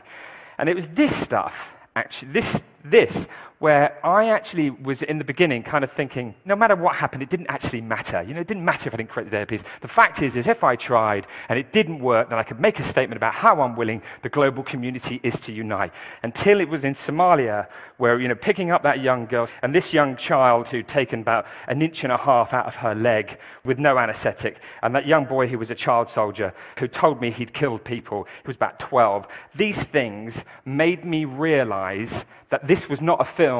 And 0.58 0.68
it 0.68 0.76
was 0.76 0.86
this 0.88 1.14
stuff, 1.14 1.74
actually, 1.94 2.32
this, 2.32 2.62
this 2.84 3.28
where 3.62 3.96
I 4.04 4.30
actually 4.30 4.70
was 4.70 5.02
in 5.02 5.18
the 5.18 5.24
beginning 5.24 5.62
kind 5.62 5.84
of 5.84 5.92
thinking, 5.92 6.34
no 6.44 6.56
matter 6.56 6.74
what 6.74 6.96
happened, 6.96 7.22
it 7.22 7.30
didn't 7.30 7.46
actually 7.46 7.80
matter. 7.80 8.20
You 8.20 8.34
know, 8.34 8.40
it 8.40 8.48
didn't 8.48 8.64
matter 8.64 8.88
if 8.88 8.94
I 8.94 8.96
didn't 8.96 9.10
create 9.10 9.30
the 9.30 9.44
day. 9.44 9.56
The 9.80 9.86
fact 9.86 10.20
is, 10.20 10.36
is 10.36 10.48
if 10.48 10.64
I 10.64 10.74
tried 10.74 11.28
and 11.48 11.56
it 11.56 11.70
didn't 11.70 12.00
work, 12.00 12.28
then 12.28 12.40
I 12.40 12.42
could 12.42 12.58
make 12.58 12.80
a 12.80 12.82
statement 12.82 13.18
about 13.18 13.34
how 13.34 13.62
unwilling 13.62 14.02
the 14.22 14.28
global 14.28 14.64
community 14.64 15.20
is 15.22 15.38
to 15.42 15.52
unite. 15.52 15.92
Until 16.24 16.60
it 16.60 16.68
was 16.68 16.82
in 16.82 16.94
Somalia, 16.94 17.68
where, 17.98 18.20
you 18.20 18.26
know, 18.26 18.34
picking 18.34 18.72
up 18.72 18.82
that 18.82 18.98
young 18.98 19.26
girl 19.26 19.48
and 19.62 19.72
this 19.72 19.92
young 19.92 20.16
child 20.16 20.66
who'd 20.66 20.88
taken 20.88 21.20
about 21.20 21.46
an 21.68 21.82
inch 21.82 22.02
and 22.02 22.12
a 22.12 22.16
half 22.16 22.52
out 22.52 22.66
of 22.66 22.74
her 22.74 22.96
leg 22.96 23.38
with 23.64 23.78
no 23.78 23.96
anesthetic, 23.96 24.58
and 24.82 24.92
that 24.96 25.06
young 25.06 25.24
boy 25.24 25.46
who 25.46 25.56
was 25.56 25.70
a 25.70 25.76
child 25.76 26.08
soldier 26.08 26.52
who 26.80 26.88
told 26.88 27.20
me 27.20 27.30
he'd 27.30 27.52
killed 27.52 27.84
people, 27.84 28.24
he 28.24 28.46
was 28.48 28.56
about 28.56 28.80
12. 28.80 29.28
These 29.54 29.84
things 29.84 30.44
made 30.64 31.04
me 31.04 31.24
realize 31.24 32.24
that 32.48 32.66
this 32.66 32.86
was 32.86 33.00
not 33.00 33.18
a 33.18 33.24
film 33.24 33.51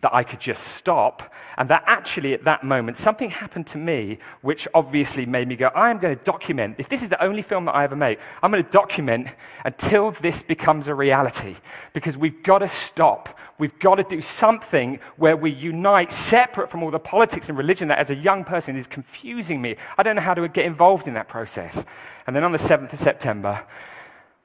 that 0.00 0.14
I 0.14 0.22
could 0.22 0.40
just 0.40 0.62
stop, 0.62 1.32
and 1.58 1.68
that 1.68 1.84
actually 1.86 2.32
at 2.32 2.44
that 2.44 2.64
moment 2.64 2.96
something 2.96 3.28
happened 3.28 3.66
to 3.66 3.78
me 3.78 4.18
which 4.40 4.66
obviously 4.72 5.26
made 5.26 5.46
me 5.46 5.56
go, 5.56 5.66
I 5.74 5.90
am 5.90 5.98
going 5.98 6.16
to 6.16 6.24
document, 6.24 6.76
if 6.78 6.88
this 6.88 7.02
is 7.02 7.10
the 7.10 7.22
only 7.22 7.42
film 7.42 7.66
that 7.66 7.74
I 7.74 7.84
ever 7.84 7.96
make, 7.96 8.18
I'm 8.42 8.50
going 8.50 8.64
to 8.64 8.70
document 8.70 9.28
until 9.64 10.12
this 10.12 10.42
becomes 10.42 10.88
a 10.88 10.94
reality. 10.94 11.56
Because 11.92 12.16
we've 12.16 12.42
got 12.42 12.58
to 12.58 12.68
stop. 12.68 13.38
We've 13.58 13.78
got 13.78 13.96
to 13.96 14.04
do 14.04 14.22
something 14.22 15.00
where 15.16 15.36
we 15.36 15.50
unite 15.50 16.12
separate 16.12 16.70
from 16.70 16.82
all 16.82 16.90
the 16.90 16.98
politics 16.98 17.50
and 17.50 17.58
religion 17.58 17.88
that 17.88 17.98
as 17.98 18.10
a 18.10 18.16
young 18.16 18.44
person 18.44 18.76
is 18.76 18.86
confusing 18.86 19.60
me. 19.60 19.76
I 19.98 20.02
don't 20.02 20.16
know 20.16 20.22
how 20.22 20.34
to 20.34 20.48
get 20.48 20.64
involved 20.64 21.06
in 21.08 21.14
that 21.14 21.28
process. 21.28 21.84
And 22.26 22.34
then 22.34 22.42
on 22.42 22.52
the 22.52 22.58
7th 22.58 22.92
of 22.92 22.98
September, 22.98 23.66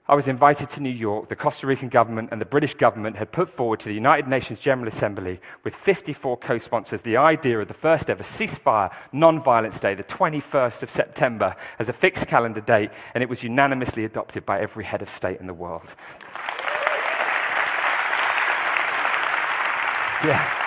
I 0.08 0.14
was 0.14 0.28
invited 0.28 0.70
to 0.72 0.82
New 0.82 0.92
York. 0.92 1.30
The 1.30 1.36
Costa 1.36 1.66
Rican 1.66 1.90
government 1.90 2.30
and 2.32 2.40
the 2.40 2.46
British 2.46 2.76
government 2.76 3.16
had 3.16 3.32
put 3.32 3.50
forward 3.50 3.80
to 3.80 3.86
the 3.86 3.96
United 3.96 4.28
Nations 4.28 4.60
General 4.60 4.88
Assembly, 4.88 5.40
with 5.64 5.74
54 5.74 6.38
co 6.38 6.60
sponsors, 6.60 7.02
the 7.02 7.18
idea 7.18 7.60
of 7.60 7.68
the 7.68 7.74
first 7.74 8.12
ever 8.12 8.22
ceasefire, 8.22 8.94
non 9.12 9.42
violence 9.42 9.80
day, 9.80 9.96
the 9.96 10.04
21st 10.04 10.84
of 10.84 10.92
September, 10.92 11.56
as 11.80 11.90
a 11.90 11.94
fixed 11.94 12.28
calendar 12.28 12.62
date, 12.62 12.92
and 13.16 13.24
it 13.24 13.30
was 13.30 13.42
unanimously 13.42 14.06
adopted 14.06 14.46
by 14.46 14.60
every 14.60 14.84
head 14.84 15.02
of 15.02 15.10
state 15.10 15.40
in 15.40 15.48
the 15.48 15.54
world. 15.54 15.96
Yeah. 20.24 20.65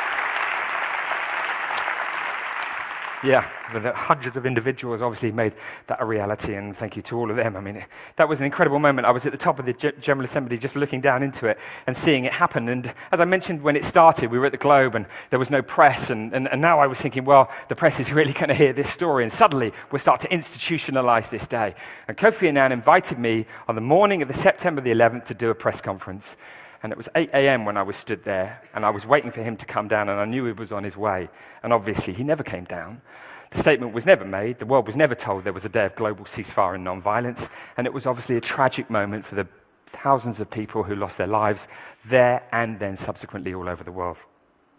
Yeah, 3.24 3.50
the 3.72 3.92
hundreds 3.92 4.36
of 4.36 4.46
individuals 4.46 5.02
obviously 5.02 5.32
made 5.32 5.52
that 5.88 6.00
a 6.00 6.04
reality, 6.04 6.54
and 6.54 6.76
thank 6.76 6.94
you 6.94 7.02
to 7.02 7.16
all 7.18 7.30
of 7.30 7.36
them. 7.36 7.56
I 7.56 7.60
mean, 7.60 7.84
that 8.14 8.28
was 8.28 8.38
an 8.38 8.46
incredible 8.46 8.78
moment. 8.78 9.08
I 9.08 9.10
was 9.10 9.26
at 9.26 9.32
the 9.32 9.38
top 9.38 9.58
of 9.58 9.66
the 9.66 9.72
General 9.72 10.24
Assembly 10.24 10.56
just 10.56 10.76
looking 10.76 11.00
down 11.00 11.24
into 11.24 11.48
it 11.48 11.58
and 11.88 11.96
seeing 11.96 12.26
it 12.26 12.32
happen. 12.32 12.68
And 12.68 12.92
as 13.10 13.20
I 13.20 13.24
mentioned 13.24 13.62
when 13.62 13.74
it 13.74 13.84
started, 13.84 14.30
we 14.30 14.38
were 14.38 14.46
at 14.46 14.52
the 14.52 14.58
Globe 14.58 14.94
and 14.94 15.04
there 15.30 15.38
was 15.38 15.50
no 15.50 15.62
press. 15.62 16.10
And, 16.10 16.32
and, 16.32 16.46
and 16.48 16.60
now 16.60 16.78
I 16.78 16.86
was 16.86 17.00
thinking, 17.00 17.24
well, 17.24 17.50
the 17.68 17.74
press 17.74 17.98
is 17.98 18.12
really 18.12 18.32
going 18.32 18.50
to 18.50 18.54
hear 18.54 18.72
this 18.72 18.88
story. 18.88 19.24
And 19.24 19.32
suddenly 19.32 19.72
we'll 19.90 19.98
start 19.98 20.20
to 20.20 20.28
institutionalize 20.28 21.28
this 21.28 21.48
day. 21.48 21.74
And 22.06 22.16
Kofi 22.16 22.46
Annan 22.46 22.70
invited 22.70 23.18
me 23.18 23.46
on 23.66 23.74
the 23.74 23.80
morning 23.80 24.22
of 24.22 24.28
the 24.28 24.34
September 24.34 24.80
the 24.80 24.92
11th 24.92 25.24
to 25.24 25.34
do 25.34 25.50
a 25.50 25.54
press 25.56 25.80
conference. 25.80 26.36
And 26.82 26.92
it 26.92 26.96
was 26.96 27.08
8 27.14 27.30
a.m. 27.34 27.64
when 27.64 27.76
I 27.76 27.82
was 27.82 27.96
stood 27.96 28.24
there, 28.24 28.62
and 28.72 28.86
I 28.86 28.90
was 28.90 29.04
waiting 29.04 29.30
for 29.30 29.42
him 29.42 29.56
to 29.56 29.66
come 29.66 29.88
down, 29.88 30.08
and 30.08 30.20
I 30.20 30.24
knew 30.24 30.44
he 30.44 30.52
was 30.52 30.70
on 30.70 30.84
his 30.84 30.96
way. 30.96 31.28
And 31.62 31.72
obviously, 31.72 32.12
he 32.12 32.22
never 32.22 32.42
came 32.42 32.64
down. 32.64 33.02
The 33.50 33.58
statement 33.58 33.94
was 33.94 34.06
never 34.06 34.24
made. 34.24 34.58
The 34.58 34.66
world 34.66 34.86
was 34.86 34.96
never 34.96 35.14
told 35.14 35.44
there 35.44 35.52
was 35.52 35.64
a 35.64 35.70
day 35.70 35.86
of 35.86 35.96
global 35.96 36.24
ceasefire 36.24 36.74
and 36.74 36.84
non-violence. 36.84 37.48
And 37.76 37.86
it 37.86 37.92
was 37.92 38.06
obviously 38.06 38.36
a 38.36 38.40
tragic 38.40 38.90
moment 38.90 39.24
for 39.24 39.34
the 39.34 39.48
thousands 39.86 40.38
of 40.38 40.50
people 40.50 40.82
who 40.82 40.94
lost 40.94 41.18
their 41.18 41.26
lives 41.26 41.66
there 42.04 42.42
and 42.52 42.78
then 42.78 42.96
subsequently 42.96 43.54
all 43.54 43.68
over 43.68 43.82
the 43.82 43.92
world. 43.92 44.18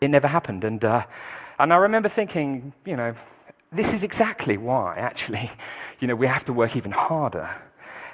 It 0.01 0.09
never 0.09 0.27
happened. 0.27 0.63
And, 0.63 0.85
uh, 0.85 1.05
and 1.57 1.73
I 1.73 1.77
remember 1.77 2.09
thinking, 2.09 2.73
you 2.85 2.95
know, 2.95 3.15
this 3.71 3.93
is 3.93 4.03
exactly 4.03 4.57
why, 4.57 4.97
actually, 4.97 5.51
you 5.99 6.07
know, 6.07 6.15
we 6.15 6.27
have 6.27 6.45
to 6.45 6.53
work 6.53 6.75
even 6.75 6.91
harder 6.91 7.49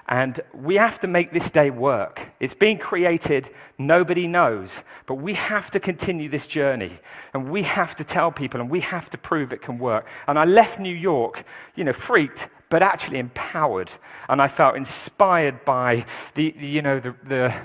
and 0.07 0.39
we 0.53 0.75
have 0.75 0.99
to 0.99 1.07
make 1.07 1.33
this 1.33 1.49
day 1.49 1.71
work. 1.71 2.29
It's 2.39 2.53
being 2.53 2.77
created, 2.77 3.49
nobody 3.79 4.27
knows. 4.27 4.83
But 5.07 5.15
we 5.15 5.33
have 5.33 5.71
to 5.71 5.79
continue 5.79 6.29
this 6.29 6.45
journey. 6.45 6.99
And 7.33 7.49
we 7.49 7.63
have 7.63 7.95
to 7.95 8.03
tell 8.03 8.31
people 8.31 8.61
and 8.61 8.69
we 8.69 8.81
have 8.81 9.09
to 9.11 9.17
prove 9.17 9.51
it 9.51 9.63
can 9.63 9.79
work. 9.79 10.05
And 10.27 10.37
I 10.37 10.45
left 10.45 10.79
New 10.79 10.93
York, 10.93 11.43
you 11.75 11.83
know, 11.83 11.93
freaked, 11.93 12.49
but 12.69 12.83
actually 12.83 13.17
empowered. 13.17 13.91
And 14.29 14.41
I 14.41 14.47
felt 14.47 14.75
inspired 14.75 15.65
by 15.65 16.05
the, 16.35 16.53
you 16.59 16.83
know, 16.83 16.99
the, 16.99 17.15
the 17.23 17.55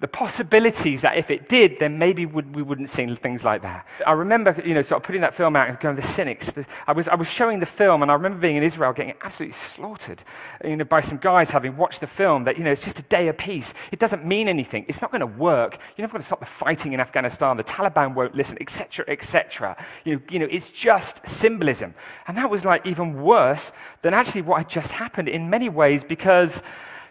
the 0.00 0.08
possibilities 0.08 1.00
that 1.00 1.16
if 1.16 1.30
it 1.30 1.48
did, 1.48 1.78
then 1.78 1.98
maybe 1.98 2.26
would, 2.26 2.54
we 2.54 2.60
wouldn't 2.60 2.90
see 2.90 3.06
things 3.14 3.44
like 3.44 3.62
that. 3.62 3.86
I 4.06 4.12
remember, 4.12 4.54
you 4.64 4.74
know, 4.74 4.82
sort 4.82 5.02
of 5.02 5.06
putting 5.06 5.22
that 5.22 5.34
film 5.34 5.56
out 5.56 5.68
and 5.68 5.80
going, 5.80 5.96
to 5.96 6.02
the 6.02 6.06
cynics. 6.06 6.52
The, 6.52 6.66
I, 6.86 6.92
was, 6.92 7.08
I 7.08 7.14
was 7.14 7.28
showing 7.28 7.60
the 7.60 7.66
film, 7.66 8.02
and 8.02 8.10
I 8.10 8.14
remember 8.14 8.38
being 8.38 8.56
in 8.56 8.62
Israel 8.62 8.92
getting 8.92 9.14
absolutely 9.22 9.54
slaughtered, 9.54 10.22
you 10.62 10.76
know, 10.76 10.84
by 10.84 11.00
some 11.00 11.16
guys 11.16 11.50
having 11.50 11.78
watched 11.78 12.00
the 12.00 12.06
film 12.06 12.44
that, 12.44 12.58
you 12.58 12.64
know, 12.64 12.72
it's 12.72 12.84
just 12.84 12.98
a 12.98 13.02
day 13.04 13.28
of 13.28 13.38
peace. 13.38 13.72
It 13.90 13.98
doesn't 13.98 14.24
mean 14.26 14.48
anything. 14.48 14.84
It's 14.86 15.00
not 15.00 15.10
going 15.10 15.20
to 15.20 15.26
work. 15.26 15.78
You're 15.96 16.02
never 16.02 16.12
going 16.12 16.22
to 16.22 16.26
stop 16.26 16.40
the 16.40 16.46
fighting 16.46 16.92
in 16.92 17.00
Afghanistan. 17.00 17.56
The 17.56 17.64
Taliban 17.64 18.14
won't 18.14 18.34
listen, 18.34 18.58
etc., 18.60 19.06
etc. 19.08 19.82
You 20.04 20.16
know, 20.16 20.22
you 20.30 20.38
know, 20.40 20.48
it's 20.50 20.70
just 20.70 21.26
symbolism. 21.26 21.94
And 22.26 22.36
that 22.36 22.50
was 22.50 22.66
like 22.66 22.84
even 22.86 23.22
worse 23.22 23.72
than 24.02 24.12
actually 24.12 24.42
what 24.42 24.58
had 24.58 24.68
just 24.68 24.92
happened 24.92 25.28
in 25.28 25.48
many 25.48 25.70
ways 25.70 26.04
because 26.04 26.62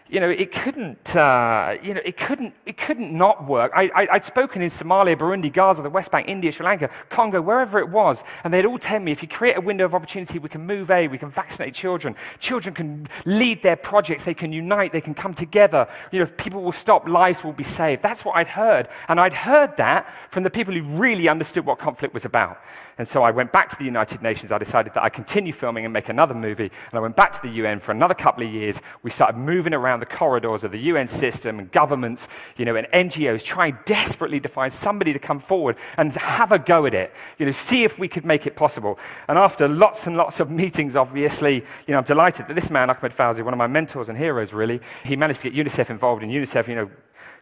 you 0.08 0.20
know, 0.20 0.30
it 0.30 0.52
couldn't, 0.52 1.16
uh, 1.16 1.76
you 1.82 1.94
know, 1.94 2.00
it 2.04 2.16
couldn't, 2.16 2.54
it 2.64 2.76
couldn't 2.76 3.12
not 3.12 3.46
work. 3.46 3.72
I, 3.74 4.06
would 4.12 4.24
spoken 4.24 4.62
in 4.62 4.68
Somalia, 4.68 5.16
Burundi, 5.16 5.52
Gaza, 5.52 5.82
the 5.82 5.90
West 5.90 6.10
Bank, 6.10 6.28
India, 6.28 6.52
Sri 6.52 6.64
Lanka, 6.64 6.90
Congo, 7.08 7.40
wherever 7.40 7.78
it 7.78 7.88
was, 7.88 8.22
and 8.44 8.54
they'd 8.54 8.66
all 8.66 8.78
tell 8.78 9.00
me, 9.00 9.10
if 9.10 9.22
you 9.22 9.28
create 9.28 9.56
a 9.56 9.60
window 9.60 9.84
of 9.84 9.94
opportunity, 9.94 10.38
we 10.38 10.48
can 10.48 10.64
move 10.64 10.90
aid, 10.90 11.10
we 11.10 11.18
can 11.18 11.30
vaccinate 11.30 11.74
children. 11.74 12.14
Children 12.38 12.74
can 12.74 13.08
lead 13.24 13.62
their 13.62 13.76
projects, 13.76 14.24
they 14.24 14.34
can 14.34 14.52
unite, 14.52 14.92
they 14.92 15.00
can 15.00 15.14
come 15.14 15.34
together. 15.34 15.88
You 16.12 16.20
know, 16.20 16.26
people 16.26 16.62
will 16.62 16.72
stop, 16.72 17.08
lives 17.08 17.42
will 17.42 17.52
be 17.52 17.64
saved. 17.64 18.02
That's 18.02 18.24
what 18.24 18.36
I'd 18.36 18.48
heard, 18.48 18.88
and 19.08 19.18
I'd 19.18 19.34
heard 19.34 19.76
that 19.78 20.08
from 20.30 20.44
the 20.44 20.50
people 20.50 20.72
who 20.72 20.82
really 20.82 21.28
understood 21.28 21.66
what 21.66 21.78
conflict 21.78 22.14
was 22.14 22.24
about. 22.24 22.58
And 22.98 23.06
so 23.06 23.22
I 23.22 23.30
went 23.30 23.52
back 23.52 23.68
to 23.68 23.76
the 23.76 23.84
United 23.84 24.22
Nations. 24.22 24.50
I 24.50 24.56
decided 24.56 24.94
that 24.94 25.02
I'd 25.02 25.12
continue 25.12 25.52
filming 25.52 25.84
and 25.84 25.92
make 25.92 26.08
another 26.08 26.32
movie. 26.32 26.64
And 26.64 26.94
I 26.94 27.00
went 27.00 27.14
back 27.14 27.32
to 27.34 27.42
the 27.42 27.50
UN 27.56 27.78
for 27.78 27.92
another 27.92 28.14
couple 28.14 28.46
of 28.46 28.50
years. 28.50 28.80
We 29.02 29.10
started 29.10 29.36
moving 29.36 29.74
around 29.74 30.00
the 30.00 30.06
corridors 30.06 30.64
of 30.64 30.72
the 30.72 30.78
UN 30.78 31.06
system 31.06 31.58
and 31.58 31.70
governments, 31.70 32.26
you 32.56 32.64
know, 32.64 32.74
and 32.74 32.86
NGOs, 32.86 33.44
trying 33.44 33.78
desperately 33.84 34.40
to 34.40 34.48
find 34.48 34.72
somebody 34.72 35.12
to 35.12 35.18
come 35.18 35.40
forward 35.40 35.76
and 35.98 36.10
have 36.14 36.52
a 36.52 36.58
go 36.58 36.86
at 36.86 36.94
it, 36.94 37.12
you 37.38 37.44
know, 37.44 37.52
see 37.52 37.84
if 37.84 37.98
we 37.98 38.08
could 38.08 38.24
make 38.24 38.46
it 38.46 38.56
possible. 38.56 38.98
And 39.28 39.36
after 39.36 39.68
lots 39.68 40.06
and 40.06 40.16
lots 40.16 40.40
of 40.40 40.50
meetings, 40.50 40.96
obviously, 40.96 41.56
you 41.56 41.92
know, 41.92 41.98
I'm 41.98 42.04
delighted 42.04 42.48
that 42.48 42.54
this 42.54 42.70
man, 42.70 42.88
Ahmed 42.88 43.12
Fawzi, 43.12 43.44
one 43.44 43.52
of 43.52 43.58
my 43.58 43.66
mentors 43.66 44.08
and 44.08 44.16
heroes, 44.16 44.54
really, 44.54 44.80
he 45.04 45.16
managed 45.16 45.42
to 45.42 45.50
get 45.50 45.66
UNICEF 45.66 45.90
involved 45.90 46.22
in 46.22 46.30
UNICEF, 46.30 46.66
you 46.66 46.74
know, 46.76 46.90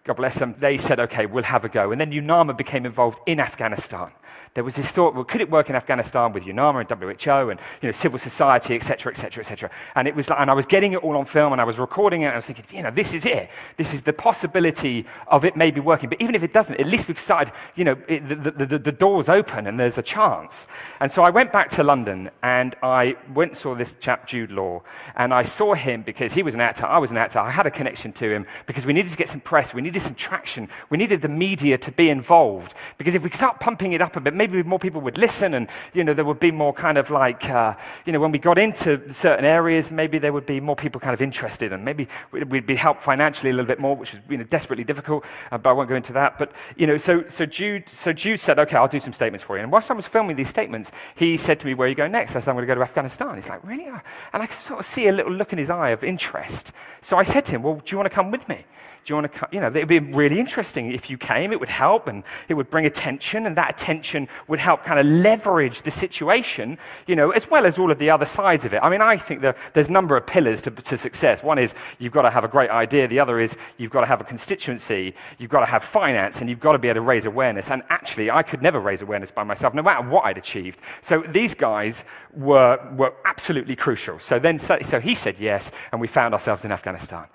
God 0.02 0.16
bless 0.16 0.38
them, 0.38 0.56
they 0.58 0.78
said, 0.78 0.98
okay, 0.98 1.26
we'll 1.26 1.44
have 1.44 1.64
a 1.64 1.68
go. 1.68 1.92
And 1.92 2.00
then 2.00 2.10
UNAMA 2.10 2.58
became 2.58 2.84
involved 2.84 3.20
in 3.24 3.38
Afghanistan 3.38 4.10
there 4.54 4.62
was 4.62 4.76
this 4.76 4.88
thought, 4.88 5.14
well, 5.14 5.24
could 5.24 5.40
it 5.40 5.50
work 5.50 5.68
in 5.68 5.76
Afghanistan 5.76 6.32
with 6.32 6.44
UNAMA 6.44 6.88
and 6.88 7.02
WHO 7.24 7.50
and 7.50 7.60
you 7.82 7.88
know, 7.88 7.92
civil 7.92 8.18
society, 8.18 8.76
et 8.76 8.82
cetera, 8.82 9.12
et 9.12 9.16
cetera, 9.16 9.42
et 9.42 9.46
cetera? 9.46 9.70
And, 9.94 10.06
it 10.06 10.14
was, 10.14 10.30
and 10.30 10.50
I 10.50 10.54
was 10.54 10.66
getting 10.66 10.92
it 10.92 11.02
all 11.02 11.16
on 11.16 11.24
film 11.24 11.52
and 11.52 11.60
I 11.60 11.64
was 11.64 11.78
recording 11.78 12.22
it 12.22 12.26
and 12.26 12.34
I 12.34 12.36
was 12.36 12.46
thinking, 12.46 12.64
you 12.70 12.82
know, 12.82 12.90
this 12.90 13.14
is 13.14 13.26
it. 13.26 13.50
This 13.76 13.92
is 13.92 14.02
the 14.02 14.12
possibility 14.12 15.06
of 15.26 15.44
it 15.44 15.56
maybe 15.56 15.80
working. 15.80 16.08
But 16.08 16.20
even 16.20 16.34
if 16.34 16.42
it 16.42 16.52
doesn't, 16.52 16.78
at 16.78 16.86
least 16.86 17.08
we've 17.08 17.18
started, 17.18 17.52
you 17.74 17.84
know, 17.84 17.96
it, 18.08 18.28
the, 18.28 18.36
the, 18.36 18.66
the, 18.66 18.78
the 18.78 18.92
door's 18.92 19.28
open 19.28 19.66
and 19.66 19.78
there's 19.78 19.98
a 19.98 20.02
chance. 20.02 20.66
And 21.00 21.10
so 21.10 21.22
I 21.22 21.30
went 21.30 21.52
back 21.52 21.70
to 21.70 21.82
London 21.82 22.30
and 22.42 22.76
I 22.82 23.16
went 23.34 23.52
and 23.52 23.58
saw 23.58 23.74
this 23.74 23.94
chap, 24.00 24.26
Jude 24.26 24.50
Law, 24.50 24.82
and 25.16 25.34
I 25.34 25.42
saw 25.42 25.74
him 25.74 26.02
because 26.02 26.32
he 26.32 26.42
was 26.42 26.54
an 26.54 26.60
actor, 26.60 26.86
I 26.86 26.98
was 26.98 27.10
an 27.10 27.16
actor, 27.16 27.38
I 27.38 27.50
had 27.50 27.66
a 27.66 27.70
connection 27.70 28.12
to 28.14 28.32
him 28.32 28.46
because 28.66 28.86
we 28.86 28.92
needed 28.92 29.10
to 29.10 29.16
get 29.16 29.28
some 29.28 29.40
press, 29.40 29.74
we 29.74 29.82
needed 29.82 30.00
some 30.00 30.14
traction, 30.14 30.68
we 30.90 30.98
needed 30.98 31.22
the 31.22 31.28
media 31.28 31.76
to 31.78 31.92
be 31.92 32.10
involved. 32.10 32.74
Because 32.98 33.14
if 33.14 33.22
we 33.22 33.30
start 33.30 33.60
pumping 33.60 33.92
it 33.92 34.00
up 34.00 34.16
a 34.16 34.20
bit, 34.24 34.34
maybe 34.34 34.62
more 34.62 34.78
people 34.78 35.00
would 35.02 35.18
listen 35.18 35.54
and, 35.54 35.68
you 35.92 36.04
know, 36.04 36.14
there 36.14 36.24
would 36.24 36.40
be 36.40 36.50
more 36.50 36.72
kind 36.72 36.98
of 36.98 37.10
like, 37.10 37.48
uh, 37.48 37.74
you 38.04 38.12
know, 38.12 38.20
when 38.20 38.32
we 38.32 38.38
got 38.38 38.58
into 38.58 39.12
certain 39.12 39.44
areas, 39.44 39.92
maybe 39.92 40.18
there 40.18 40.32
would 40.32 40.46
be 40.46 40.60
more 40.60 40.76
people 40.76 41.00
kind 41.00 41.14
of 41.14 41.22
interested 41.22 41.72
and 41.72 41.84
maybe 41.84 42.08
we'd 42.32 42.66
be 42.66 42.76
helped 42.76 43.02
financially 43.02 43.50
a 43.50 43.52
little 43.52 43.68
bit 43.68 43.78
more, 43.78 43.96
which 43.96 44.12
was, 44.12 44.22
you 44.28 44.36
know, 44.36 44.44
desperately 44.44 44.84
difficult, 44.84 45.24
uh, 45.52 45.58
but 45.58 45.70
I 45.70 45.72
won't 45.72 45.88
go 45.88 45.94
into 45.94 46.12
that. 46.14 46.38
But, 46.38 46.52
you 46.76 46.86
know, 46.86 46.96
so, 46.96 47.24
so, 47.28 47.46
Jude, 47.46 47.88
so 47.88 48.12
Jude 48.12 48.40
said, 48.40 48.58
okay, 48.58 48.76
I'll 48.76 48.88
do 48.88 49.00
some 49.00 49.12
statements 49.12 49.44
for 49.44 49.56
you. 49.56 49.62
And 49.62 49.70
whilst 49.70 49.90
I 49.90 49.94
was 49.94 50.06
filming 50.06 50.36
these 50.36 50.48
statements, 50.48 50.90
he 51.14 51.36
said 51.36 51.60
to 51.60 51.66
me, 51.66 51.74
where 51.74 51.86
are 51.86 51.88
you 51.88 51.94
going 51.94 52.12
next? 52.12 52.36
I 52.36 52.40
said, 52.40 52.50
I'm 52.50 52.56
going 52.56 52.66
to 52.66 52.74
go 52.74 52.74
to 52.74 52.82
Afghanistan. 52.82 53.34
He's 53.36 53.48
like, 53.48 53.64
really? 53.64 53.86
And 53.86 54.42
I 54.42 54.46
could 54.46 54.58
sort 54.58 54.80
of 54.80 54.86
see 54.86 55.08
a 55.08 55.12
little 55.12 55.32
look 55.32 55.52
in 55.52 55.58
his 55.58 55.70
eye 55.70 55.90
of 55.90 56.02
interest. 56.02 56.72
So 57.00 57.16
I 57.16 57.22
said 57.22 57.44
to 57.46 57.52
him, 57.52 57.62
well, 57.62 57.76
do 57.76 57.92
you 57.92 57.98
want 57.98 58.06
to 58.06 58.14
come 58.14 58.30
with 58.30 58.48
me? 58.48 58.64
Do 59.04 59.12
you 59.12 59.16
want 59.16 59.30
to 59.30 59.38
come? 59.38 59.48
You 59.52 59.60
know, 59.60 59.66
it 59.66 59.74
would 59.74 59.88
be 59.88 59.98
really 59.98 60.40
interesting 60.40 60.92
if 60.92 61.10
you 61.10 61.18
came. 61.18 61.52
It 61.52 61.60
would 61.60 61.68
help 61.68 62.08
and 62.08 62.22
it 62.48 62.54
would 62.54 62.70
bring 62.70 62.86
attention, 62.86 63.44
and 63.44 63.54
that 63.56 63.70
attention 63.70 64.28
would 64.48 64.58
help 64.58 64.82
kind 64.82 64.98
of 64.98 65.04
leverage 65.04 65.82
the 65.82 65.90
situation, 65.90 66.78
you 67.06 67.14
know, 67.14 67.30
as 67.30 67.50
well 67.50 67.66
as 67.66 67.78
all 67.78 67.90
of 67.90 67.98
the 67.98 68.08
other 68.08 68.24
sides 68.24 68.64
of 68.64 68.72
it. 68.72 68.80
I 68.82 68.88
mean, 68.88 69.02
I 69.02 69.18
think 69.18 69.42
there, 69.42 69.56
there's 69.74 69.90
a 69.90 69.92
number 69.92 70.16
of 70.16 70.26
pillars 70.26 70.62
to, 70.62 70.70
to 70.70 70.96
success. 70.96 71.42
One 71.42 71.58
is 71.58 71.74
you've 71.98 72.14
got 72.14 72.22
to 72.22 72.30
have 72.30 72.44
a 72.44 72.48
great 72.48 72.70
idea, 72.70 73.06
the 73.06 73.20
other 73.20 73.38
is 73.38 73.58
you've 73.76 73.90
got 73.90 74.00
to 74.00 74.06
have 74.06 74.22
a 74.22 74.24
constituency, 74.24 75.14
you've 75.38 75.50
got 75.50 75.60
to 75.60 75.66
have 75.66 75.84
finance, 75.84 76.40
and 76.40 76.48
you've 76.48 76.60
got 76.60 76.72
to 76.72 76.78
be 76.78 76.88
able 76.88 76.96
to 76.96 77.00
raise 77.02 77.26
awareness. 77.26 77.70
And 77.70 77.82
actually, 77.90 78.30
I 78.30 78.42
could 78.42 78.62
never 78.62 78.80
raise 78.80 79.02
awareness 79.02 79.30
by 79.30 79.44
myself, 79.44 79.74
no 79.74 79.82
matter 79.82 80.08
what 80.08 80.24
I'd 80.24 80.38
achieved. 80.38 80.80
So 81.02 81.22
these 81.28 81.52
guys 81.52 82.06
were, 82.32 82.80
were 82.96 83.12
absolutely 83.26 83.76
crucial. 83.76 84.18
So 84.18 84.38
then, 84.38 84.58
so, 84.58 84.78
so 84.80 84.98
he 84.98 85.14
said 85.14 85.38
yes, 85.38 85.70
and 85.92 86.00
we 86.00 86.06
found 86.06 86.32
ourselves 86.32 86.64
in 86.64 86.72
Afghanistan 86.72 87.26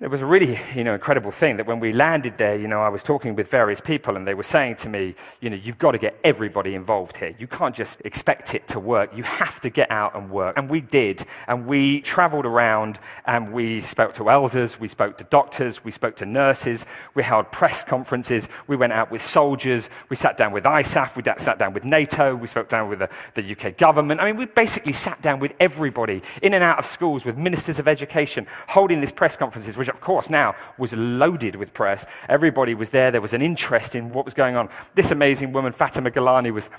it 0.00 0.08
was 0.08 0.22
a 0.22 0.26
really 0.26 0.58
you 0.74 0.82
know, 0.82 0.94
incredible 0.94 1.30
thing 1.30 1.58
that 1.58 1.66
when 1.66 1.78
we 1.78 1.92
landed 1.92 2.38
there, 2.38 2.58
you 2.58 2.66
know, 2.66 2.80
I 2.80 2.88
was 2.88 3.02
talking 3.02 3.34
with 3.34 3.50
various 3.50 3.82
people 3.82 4.16
and 4.16 4.26
they 4.26 4.32
were 4.32 4.42
saying 4.42 4.76
to 4.76 4.88
me, 4.88 5.14
you 5.42 5.50
know, 5.50 5.56
you've 5.56 5.78
got 5.78 5.90
to 5.90 5.98
get 5.98 6.18
everybody 6.24 6.74
involved 6.74 7.18
here. 7.18 7.34
You 7.38 7.46
can't 7.46 7.74
just 7.74 8.00
expect 8.02 8.54
it 8.54 8.66
to 8.68 8.80
work. 8.80 9.14
You 9.14 9.24
have 9.24 9.60
to 9.60 9.68
get 9.68 9.90
out 9.90 10.16
and 10.16 10.30
work. 10.30 10.56
And 10.56 10.70
we 10.70 10.80
did. 10.80 11.26
And 11.46 11.66
we 11.66 12.00
traveled 12.00 12.46
around 12.46 12.98
and 13.26 13.52
we 13.52 13.82
spoke 13.82 14.14
to 14.14 14.30
elders, 14.30 14.80
we 14.80 14.88
spoke 14.88 15.18
to 15.18 15.24
doctors, 15.24 15.84
we 15.84 15.90
spoke 15.90 16.16
to 16.16 16.24
nurses, 16.24 16.86
we 17.14 17.22
held 17.22 17.52
press 17.52 17.84
conferences, 17.84 18.48
we 18.68 18.76
went 18.76 18.94
out 18.94 19.10
with 19.10 19.20
soldiers, 19.20 19.90
we 20.08 20.16
sat 20.16 20.38
down 20.38 20.52
with 20.52 20.64
ISAF, 20.64 21.14
we 21.14 21.22
sat 21.22 21.58
down 21.58 21.74
with 21.74 21.84
NATO, 21.84 22.34
we 22.34 22.46
spoke 22.46 22.70
down 22.70 22.88
with 22.88 23.00
the, 23.00 23.10
the 23.34 23.52
UK 23.52 23.76
government. 23.76 24.18
I 24.22 24.24
mean, 24.24 24.38
we 24.38 24.46
basically 24.46 24.94
sat 24.94 25.20
down 25.20 25.40
with 25.40 25.52
everybody 25.60 26.22
in 26.40 26.54
and 26.54 26.64
out 26.64 26.78
of 26.78 26.86
schools 26.86 27.26
with 27.26 27.36
ministers 27.36 27.78
of 27.78 27.86
education 27.86 28.46
holding 28.66 29.02
these 29.02 29.12
press 29.12 29.36
conferences, 29.36 29.76
which 29.76 29.89
of 29.90 30.00
course, 30.00 30.30
now 30.30 30.54
was 30.78 30.92
loaded 30.92 31.56
with 31.56 31.72
press. 31.72 32.06
Everybody 32.28 32.74
was 32.74 32.90
there. 32.90 33.10
There 33.10 33.20
was 33.20 33.34
an 33.34 33.42
interest 33.42 33.94
in 33.94 34.12
what 34.12 34.24
was 34.24 34.34
going 34.34 34.56
on. 34.56 34.68
This 34.94 35.10
amazing 35.10 35.52
woman, 35.52 35.72
Fatima 35.72 36.10
Gilani, 36.10 36.52
was 36.52 36.70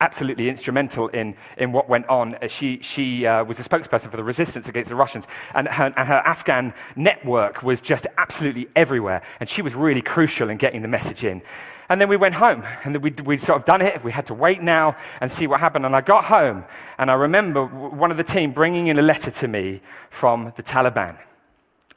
absolutely 0.00 0.48
instrumental 0.48 1.08
in, 1.08 1.34
in 1.56 1.72
what 1.72 1.88
went 1.88 2.06
on. 2.08 2.36
She, 2.48 2.80
she 2.82 3.26
uh, 3.26 3.44
was 3.44 3.56
the 3.56 3.64
spokesperson 3.64 4.10
for 4.10 4.16
the 4.16 4.24
resistance 4.24 4.68
against 4.68 4.90
the 4.90 4.96
Russians, 4.96 5.26
and 5.54 5.68
her, 5.68 5.92
and 5.96 6.08
her 6.08 6.22
Afghan 6.26 6.74
network 6.96 7.62
was 7.62 7.80
just 7.80 8.06
absolutely 8.18 8.68
everywhere. 8.76 9.22
And 9.40 9.48
she 9.48 9.62
was 9.62 9.74
really 9.74 10.02
crucial 10.02 10.50
in 10.50 10.58
getting 10.58 10.82
the 10.82 10.88
message 10.88 11.24
in. 11.24 11.42
And 11.88 12.00
then 12.00 12.08
we 12.08 12.16
went 12.16 12.34
home, 12.34 12.64
and 12.84 12.96
we'd, 13.00 13.20
we'd 13.20 13.40
sort 13.40 13.60
of 13.60 13.64
done 13.64 13.80
it. 13.80 14.02
We 14.02 14.10
had 14.10 14.26
to 14.26 14.34
wait 14.34 14.60
now 14.60 14.96
and 15.20 15.30
see 15.30 15.46
what 15.46 15.60
happened. 15.60 15.86
And 15.86 15.94
I 15.94 16.00
got 16.00 16.24
home, 16.24 16.64
and 16.98 17.10
I 17.10 17.14
remember 17.14 17.64
one 17.64 18.10
of 18.10 18.16
the 18.16 18.24
team 18.24 18.50
bringing 18.50 18.88
in 18.88 18.98
a 18.98 19.02
letter 19.02 19.30
to 19.30 19.48
me 19.48 19.80
from 20.10 20.52
the 20.56 20.62
Taliban. 20.62 21.16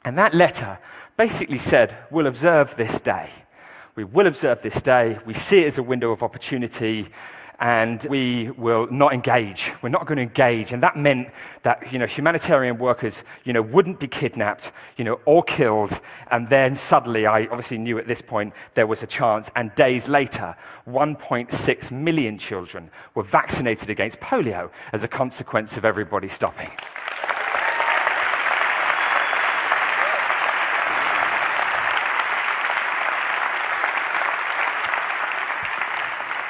And 0.04 0.16
that 0.18 0.34
letter 0.34 0.78
basically 1.16 1.58
said, 1.58 1.96
We'll 2.10 2.26
observe 2.26 2.74
this 2.76 3.00
day. 3.00 3.30
We 3.94 4.04
will 4.04 4.26
observe 4.26 4.62
this 4.62 4.80
day. 4.80 5.18
We 5.26 5.34
see 5.34 5.64
it 5.64 5.66
as 5.66 5.78
a 5.78 5.82
window 5.82 6.10
of 6.12 6.22
opportunity 6.22 7.10
and 7.60 8.06
we 8.08 8.50
will 8.52 8.86
not 8.90 9.12
engage. 9.12 9.72
We're 9.82 9.90
not 9.90 10.06
going 10.06 10.16
to 10.16 10.22
engage. 10.22 10.72
And 10.72 10.82
that 10.82 10.96
meant 10.96 11.28
that, 11.62 11.92
you 11.92 11.98
know, 11.98 12.06
humanitarian 12.06 12.78
workers, 12.78 13.22
you 13.44 13.52
know, 13.52 13.60
wouldn't 13.60 14.00
be 14.00 14.08
kidnapped, 14.08 14.72
you 14.96 15.04
know, 15.04 15.20
or 15.26 15.42
killed. 15.42 16.00
And 16.30 16.48
then 16.48 16.74
suddenly, 16.74 17.26
I 17.26 17.42
obviously 17.44 17.76
knew 17.76 17.98
at 17.98 18.06
this 18.06 18.22
point 18.22 18.54
there 18.74 18.86
was 18.86 19.02
a 19.02 19.06
chance. 19.06 19.50
And 19.56 19.74
days 19.74 20.08
later, 20.08 20.56
1.6 20.88 21.90
million 21.90 22.38
children 22.38 22.90
were 23.14 23.22
vaccinated 23.22 23.90
against 23.90 24.20
polio 24.20 24.70
as 24.94 25.04
a 25.04 25.08
consequence 25.08 25.76
of 25.76 25.84
everybody 25.84 26.28
stopping. 26.28 26.70